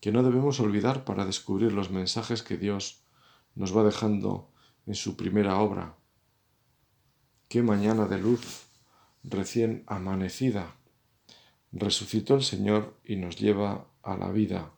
que 0.00 0.12
no 0.12 0.22
debemos 0.22 0.60
olvidar 0.60 1.04
para 1.06 1.24
descubrir 1.24 1.72
los 1.72 1.90
mensajes 1.90 2.42
que 2.42 2.58
Dios 2.58 3.02
nos 3.54 3.74
va 3.74 3.82
dejando 3.82 4.52
en 4.86 4.94
su 4.94 5.16
primera 5.16 5.58
obra. 5.58 5.96
Qué 7.48 7.62
mañana 7.62 8.04
de 8.06 8.18
luz 8.18 8.66
recién 9.24 9.84
amanecida. 9.86 10.76
Resucitó 11.72 12.34
el 12.34 12.42
Señor 12.42 13.00
y 13.04 13.16
nos 13.16 13.36
lleva 13.36 13.88
a 14.02 14.16
la 14.18 14.30
vida. 14.30 14.72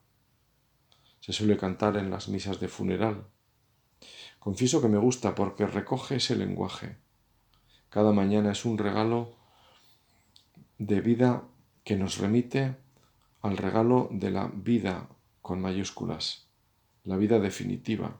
se 1.18 1.32
suele 1.32 1.58
cantar 1.58 1.96
en 1.96 2.10
las 2.10 2.28
misas 2.28 2.60
de 2.60 2.68
funeral. 2.68 3.26
Confieso 4.40 4.80
que 4.80 4.88
me 4.88 4.96
gusta 4.96 5.34
porque 5.34 5.66
recoge 5.66 6.16
ese 6.16 6.34
lenguaje. 6.34 6.96
Cada 7.90 8.12
mañana 8.12 8.52
es 8.52 8.64
un 8.64 8.78
regalo 8.78 9.36
de 10.78 11.02
vida 11.02 11.44
que 11.84 11.96
nos 11.96 12.16
remite 12.16 12.74
al 13.42 13.58
regalo 13.58 14.08
de 14.10 14.30
la 14.30 14.50
vida 14.52 15.10
con 15.42 15.60
mayúsculas, 15.60 16.46
la 17.04 17.18
vida 17.18 17.38
definitiva. 17.38 18.18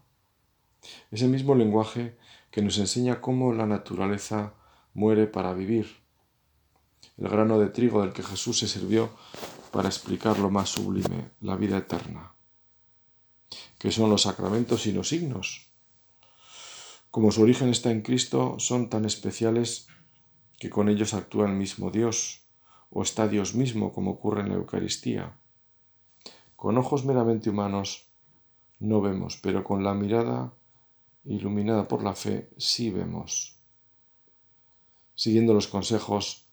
Ese 1.11 1.26
mismo 1.26 1.54
lenguaje 1.54 2.18
que 2.50 2.61
nos 2.61 2.76
enseña 2.76 3.22
cómo 3.22 3.54
la 3.54 3.64
naturaleza 3.64 4.52
muere 4.92 5.26
para 5.26 5.54
vivir. 5.54 5.87
El 7.16 7.30
grano 7.30 7.59
de 7.59 7.70
trigo 7.70 8.02
del 8.02 8.12
que 8.12 8.22
Jesús 8.22 8.59
se 8.59 8.68
sirvió 8.68 9.09
para 9.70 9.88
explicar 9.88 10.38
lo 10.38 10.50
más 10.50 10.68
sublime, 10.68 11.30
la 11.40 11.56
vida 11.56 11.78
eterna. 11.78 12.35
¿Qué 13.78 13.90
son 13.90 14.11
los 14.11 14.22
sacramentos 14.22 14.87
y 14.87 14.92
los 14.92 15.09
signos? 15.09 15.69
Como 17.11 17.33
su 17.33 17.42
origen 17.42 17.70
está 17.70 17.90
en 17.90 18.03
Cristo, 18.03 18.57
son 18.59 18.88
tan 18.88 19.05
especiales 19.05 19.88
que 20.61 20.70
con 20.70 20.88
ellos 20.88 21.12
actúa 21.12 21.46
el 21.46 21.55
mismo 21.55 21.90
Dios, 21.90 22.42
o 22.88 23.03
está 23.03 23.27
Dios 23.27 23.55
mismo, 23.55 23.92
como 23.92 24.12
ocurre 24.12 24.42
en 24.42 24.51
la 24.51 24.55
Eucaristía. 24.55 25.37
Con 26.55 26.79
ojos 26.79 27.05
meramente 27.05 27.51
humanos 27.51 28.07
no 28.79 29.01
vemos, 29.01 29.38
pero 29.42 29.64
con 29.64 29.83
la 29.83 29.92
mirada 29.92 30.53
iluminada 31.25 31.88
por 31.88 32.05
la 32.05 32.14
fe 32.14 32.51
sí 32.57 32.90
vemos. 32.90 33.57
Siguiendo 35.16 35.53
los 35.53 35.66
consejos 35.66 36.46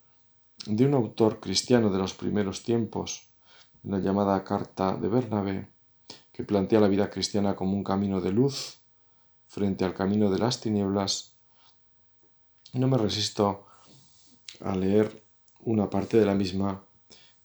de 0.65 0.85
un 0.85 0.95
autor 0.95 1.39
cristiano 1.39 1.91
de 1.91 1.99
los 1.99 2.13
primeros 2.13 2.63
tiempos, 2.63 3.29
la 3.83 3.99
llamada 3.99 4.43
Carta 4.43 4.95
de 4.95 5.07
Bernabé, 5.07 5.69
que 6.31 6.43
plantea 6.43 6.79
la 6.79 6.87
vida 6.87 7.09
cristiana 7.11 7.55
como 7.55 7.73
un 7.73 7.83
camino 7.83 8.21
de 8.21 8.31
luz 8.31 8.76
frente 9.47 9.85
al 9.85 9.93
camino 9.93 10.29
de 10.29 10.39
las 10.39 10.61
tinieblas, 10.61 11.33
no 12.73 12.87
me 12.87 12.97
resisto 12.97 13.65
a 14.59 14.75
leer 14.75 15.23
una 15.61 15.89
parte 15.89 16.17
de 16.17 16.25
la 16.25 16.35
misma, 16.35 16.83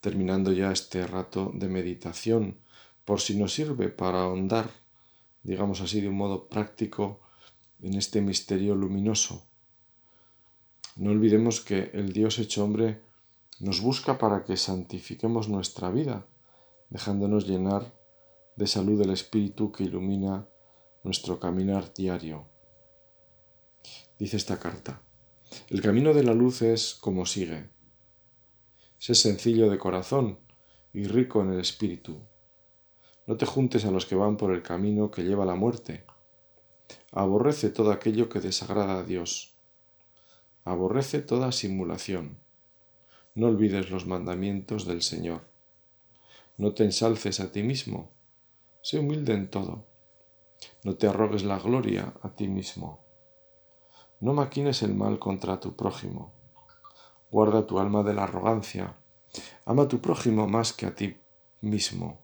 terminando 0.00 0.52
ya 0.52 0.72
este 0.72 1.06
rato 1.06 1.52
de 1.54 1.68
meditación, 1.68 2.58
por 3.04 3.20
si 3.20 3.36
nos 3.36 3.54
sirve 3.54 3.88
para 3.88 4.22
ahondar, 4.22 4.70
digamos 5.42 5.80
así, 5.80 6.00
de 6.00 6.08
un 6.08 6.16
modo 6.16 6.48
práctico 6.48 7.20
en 7.80 7.94
este 7.94 8.20
misterio 8.20 8.74
luminoso. 8.74 9.46
No 10.96 11.10
olvidemos 11.10 11.60
que 11.60 11.90
el 11.94 12.12
Dios 12.12 12.38
hecho 12.38 12.64
hombre 12.64 13.00
nos 13.60 13.80
busca 13.80 14.18
para 14.18 14.44
que 14.44 14.56
santifiquemos 14.56 15.48
nuestra 15.48 15.90
vida, 15.90 16.26
dejándonos 16.90 17.46
llenar 17.46 17.92
de 18.56 18.66
salud 18.66 18.98
del 18.98 19.10
Espíritu 19.10 19.72
que 19.72 19.84
ilumina 19.84 20.46
nuestro 21.02 21.40
caminar 21.40 21.92
diario. 21.92 22.46
Dice 24.18 24.36
esta 24.36 24.60
carta, 24.60 25.02
el 25.68 25.82
camino 25.82 26.14
de 26.14 26.22
la 26.22 26.32
luz 26.32 26.62
es 26.62 26.94
como 26.94 27.26
sigue. 27.26 27.70
Sé 28.98 29.16
sencillo 29.16 29.68
de 29.68 29.78
corazón 29.78 30.38
y 30.92 31.04
rico 31.04 31.42
en 31.42 31.52
el 31.52 31.60
Espíritu. 31.60 32.20
No 33.26 33.36
te 33.36 33.46
juntes 33.46 33.84
a 33.84 33.90
los 33.90 34.06
que 34.06 34.14
van 34.14 34.36
por 34.36 34.52
el 34.52 34.62
camino 34.62 35.10
que 35.10 35.24
lleva 35.24 35.42
a 35.42 35.46
la 35.46 35.56
muerte. 35.56 36.04
Aborrece 37.10 37.70
todo 37.70 37.90
aquello 37.90 38.28
que 38.28 38.38
desagrada 38.38 39.00
a 39.00 39.04
Dios. 39.04 39.56
Aborrece 40.64 41.20
toda 41.20 41.50
simulación. 41.50 42.38
No 43.34 43.48
olvides 43.48 43.90
los 43.90 44.06
mandamientos 44.06 44.86
del 44.86 45.02
Señor. 45.02 45.48
No 46.58 46.74
te 46.74 46.84
ensalces 46.84 47.40
a 47.40 47.50
ti 47.50 47.64
mismo. 47.64 48.12
Sé 48.82 49.00
humilde 49.00 49.32
en 49.34 49.50
todo 49.50 49.91
no 50.84 50.96
te 50.96 51.06
arrogues 51.06 51.44
la 51.44 51.58
gloria 51.58 52.12
a 52.22 52.30
ti 52.30 52.48
mismo. 52.48 53.04
No 54.20 54.34
maquines 54.34 54.82
el 54.82 54.94
mal 54.94 55.20
contra 55.20 55.60
tu 55.60 55.76
prójimo. 55.76 56.32
Guarda 57.30 57.66
tu 57.66 57.78
alma 57.78 58.02
de 58.02 58.14
la 58.14 58.24
arrogancia. 58.24 58.96
Ama 59.64 59.84
a 59.84 59.88
tu 59.88 60.00
prójimo 60.00 60.48
más 60.48 60.72
que 60.72 60.86
a 60.86 60.94
ti 60.94 61.16
mismo. 61.60 62.18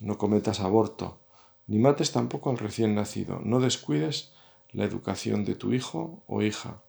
No 0.00 0.18
cometas 0.18 0.58
aborto, 0.58 1.20
ni 1.68 1.78
mates 1.78 2.10
tampoco 2.10 2.50
al 2.50 2.58
recién 2.58 2.96
nacido. 2.96 3.40
No 3.44 3.60
descuides 3.60 4.32
la 4.72 4.84
educación 4.84 5.44
de 5.44 5.54
tu 5.54 5.72
hijo 5.72 6.24
o 6.26 6.42
hija, 6.42 6.82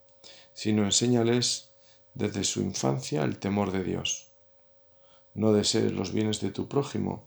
sino 0.52 0.84
enséñales 0.84 1.70
desde 2.14 2.42
su 2.42 2.60
infancia 2.60 3.22
el 3.22 3.38
temor 3.38 3.70
de 3.70 3.84
Dios. 3.84 4.32
No 5.32 5.52
desees 5.52 5.92
los 5.92 6.12
bienes 6.12 6.40
de 6.40 6.50
tu 6.50 6.68
prójimo, 6.68 7.24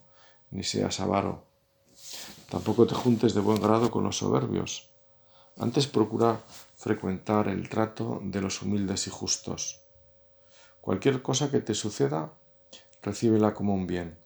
ni 0.51 0.63
seas 0.63 0.99
avaro 0.99 1.46
Tampoco 2.49 2.87
te 2.87 2.95
juntes 2.95 3.33
de 3.33 3.41
buen 3.41 3.61
grado 3.61 3.91
con 3.91 4.05
los 4.05 4.19
soberbios. 4.19 4.89
Antes 5.57 5.85
procura 5.85 6.39
frecuentar 6.75 7.49
el 7.49 7.67
trato 7.67 8.21
de 8.23 8.39
los 8.39 8.61
humildes 8.61 9.07
y 9.07 9.09
justos. 9.09 9.81
Cualquier 10.79 11.21
cosa 11.21 11.51
que 11.51 11.59
te 11.59 11.73
suceda, 11.73 12.33
recíbela 13.01 13.53
como 13.53 13.73
un 13.73 13.85
bien, 13.85 14.17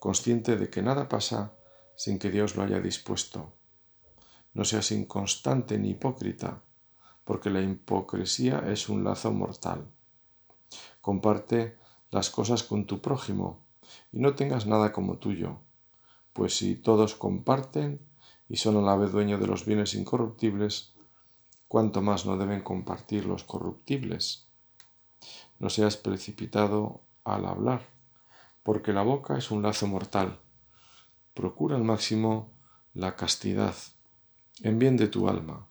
consciente 0.00 0.56
de 0.56 0.70
que 0.70 0.82
nada 0.82 1.08
pasa 1.08 1.52
sin 1.94 2.18
que 2.18 2.32
Dios 2.32 2.56
lo 2.56 2.64
haya 2.64 2.80
dispuesto. 2.80 3.52
No 4.52 4.64
seas 4.64 4.90
inconstante 4.90 5.78
ni 5.78 5.90
hipócrita, 5.90 6.64
porque 7.24 7.50
la 7.50 7.60
hipocresía 7.60 8.64
es 8.66 8.88
un 8.88 9.04
lazo 9.04 9.30
mortal. 9.30 9.86
Comparte 11.00 11.78
las 12.10 12.28
cosas 12.28 12.64
con 12.64 12.86
tu 12.86 13.00
prójimo 13.00 13.64
y 14.10 14.18
no 14.18 14.34
tengas 14.34 14.66
nada 14.66 14.92
como 14.92 15.18
tuyo 15.18 15.60
pues 16.36 16.54
si 16.58 16.76
todos 16.76 17.14
comparten 17.14 17.98
y 18.46 18.58
son 18.58 18.76
a 18.76 18.82
la 18.82 18.94
vez 18.94 19.10
dueños 19.10 19.40
de 19.40 19.46
los 19.46 19.64
bienes 19.64 19.94
incorruptibles, 19.94 20.92
cuánto 21.66 22.02
más 22.02 22.26
no 22.26 22.36
deben 22.36 22.60
compartir 22.60 23.24
los 23.24 23.42
corruptibles. 23.42 24.46
No 25.58 25.70
seas 25.70 25.96
precipitado 25.96 27.00
al 27.24 27.46
hablar, 27.46 27.86
porque 28.62 28.92
la 28.92 29.00
boca 29.00 29.38
es 29.38 29.50
un 29.50 29.62
lazo 29.62 29.86
mortal. 29.86 30.38
Procura 31.32 31.76
al 31.76 31.84
máximo 31.84 32.52
la 32.92 33.16
castidad, 33.16 33.74
en 34.60 34.78
bien 34.78 34.98
de 34.98 35.08
tu 35.08 35.30
alma. 35.30 35.66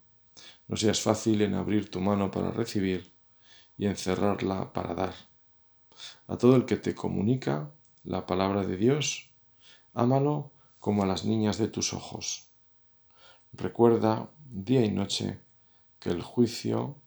No 0.67 0.77
seas 0.77 0.99
fácil 0.99 1.43
en 1.43 1.53
abrir 1.53 1.91
tu 1.91 2.01
mano 2.01 2.31
para 2.31 2.49
recibir 2.49 3.13
y 3.77 3.85
encerrarla 3.85 4.73
para 4.73 4.95
dar. 4.95 5.13
A 6.27 6.37
todo 6.37 6.55
el 6.55 6.65
que 6.65 6.77
te 6.77 6.95
comunica 6.95 7.69
la 8.03 8.25
palabra 8.25 8.63
de 8.63 8.77
Dios, 8.77 9.29
ámalo 9.93 10.54
como 10.85 11.01
a 11.01 11.07
las 11.07 11.25
niñas 11.25 11.57
de 11.57 11.67
tus 11.67 11.95
ojos. 11.95 12.51
Recuerda 13.53 14.29
día 14.51 14.85
y 14.85 14.91
noche 14.91 15.39
que 15.99 16.11
el 16.11 16.21
juicio, 16.21 16.97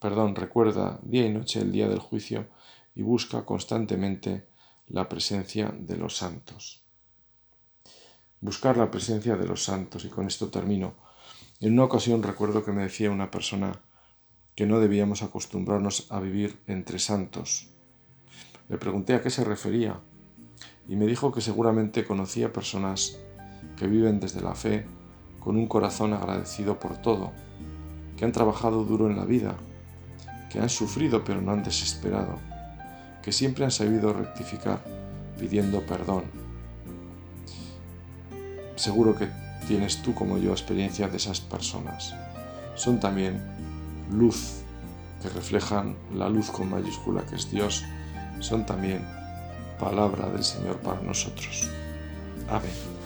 perdón, 0.00 0.34
recuerda 0.34 0.98
día 1.04 1.24
y 1.24 1.32
noche 1.32 1.60
el 1.60 1.70
día 1.70 1.88
del 1.88 2.00
juicio 2.00 2.48
y 2.96 3.02
busca 3.02 3.44
constantemente 3.44 4.48
la 4.88 5.08
presencia 5.08 5.72
de 5.72 5.98
los 5.98 6.16
santos. 6.16 6.82
Buscar 8.40 8.76
la 8.76 8.90
presencia 8.90 9.36
de 9.36 9.46
los 9.46 9.62
santos, 9.62 10.04
y 10.04 10.08
con 10.08 10.26
esto 10.26 10.50
termino. 10.50 10.94
En 11.60 11.74
una 11.74 11.84
ocasión 11.84 12.24
recuerdo 12.24 12.64
que 12.64 12.72
me 12.72 12.82
decía 12.82 13.12
una 13.12 13.30
persona 13.30 13.80
que 14.56 14.66
no 14.66 14.80
debíamos 14.80 15.22
acostumbrarnos 15.22 16.10
a 16.10 16.18
vivir 16.18 16.58
entre 16.66 16.98
santos. 16.98 17.68
Le 18.68 18.78
pregunté 18.78 19.14
a 19.14 19.22
qué 19.22 19.30
se 19.30 19.44
refería 19.44 20.00
y 20.88 20.96
me 20.96 21.06
dijo 21.06 21.30
que 21.30 21.42
seguramente 21.42 22.06
conocía 22.06 22.52
personas 22.52 23.18
que 23.76 23.86
viven 23.86 24.18
desde 24.20 24.40
la 24.40 24.54
fe 24.54 24.86
con 25.38 25.56
un 25.56 25.66
corazón 25.66 26.14
agradecido 26.14 26.80
por 26.80 26.96
todo, 26.96 27.32
que 28.16 28.24
han 28.24 28.32
trabajado 28.32 28.84
duro 28.84 29.08
en 29.08 29.16
la 29.16 29.26
vida, 29.26 29.54
que 30.50 30.60
han 30.60 30.70
sufrido 30.70 31.22
pero 31.24 31.42
no 31.42 31.52
han 31.52 31.62
desesperado, 31.62 32.38
que 33.22 33.32
siempre 33.32 33.64
han 33.64 33.70
sabido 33.70 34.14
rectificar 34.14 34.80
pidiendo 35.38 35.82
perdón. 35.82 36.24
Seguro 38.74 39.14
que 39.14 39.28
tienes 39.66 40.02
tú 40.02 40.14
como 40.14 40.38
yo 40.38 40.52
experiencia 40.52 41.08
de 41.08 41.18
esas 41.18 41.40
personas. 41.40 42.14
Son 42.74 42.98
también 42.98 43.42
luz 44.10 44.62
que 45.20 45.28
reflejan 45.28 45.96
la 46.14 46.28
luz 46.28 46.50
con 46.50 46.70
mayúscula 46.70 47.26
que 47.26 47.36
es 47.36 47.50
Dios. 47.50 47.84
Son 48.40 48.64
también 48.64 49.17
palabra 49.78 50.28
del 50.30 50.44
Señor 50.44 50.76
para 50.78 51.00
nosotros. 51.00 51.68
Amén. 52.48 52.97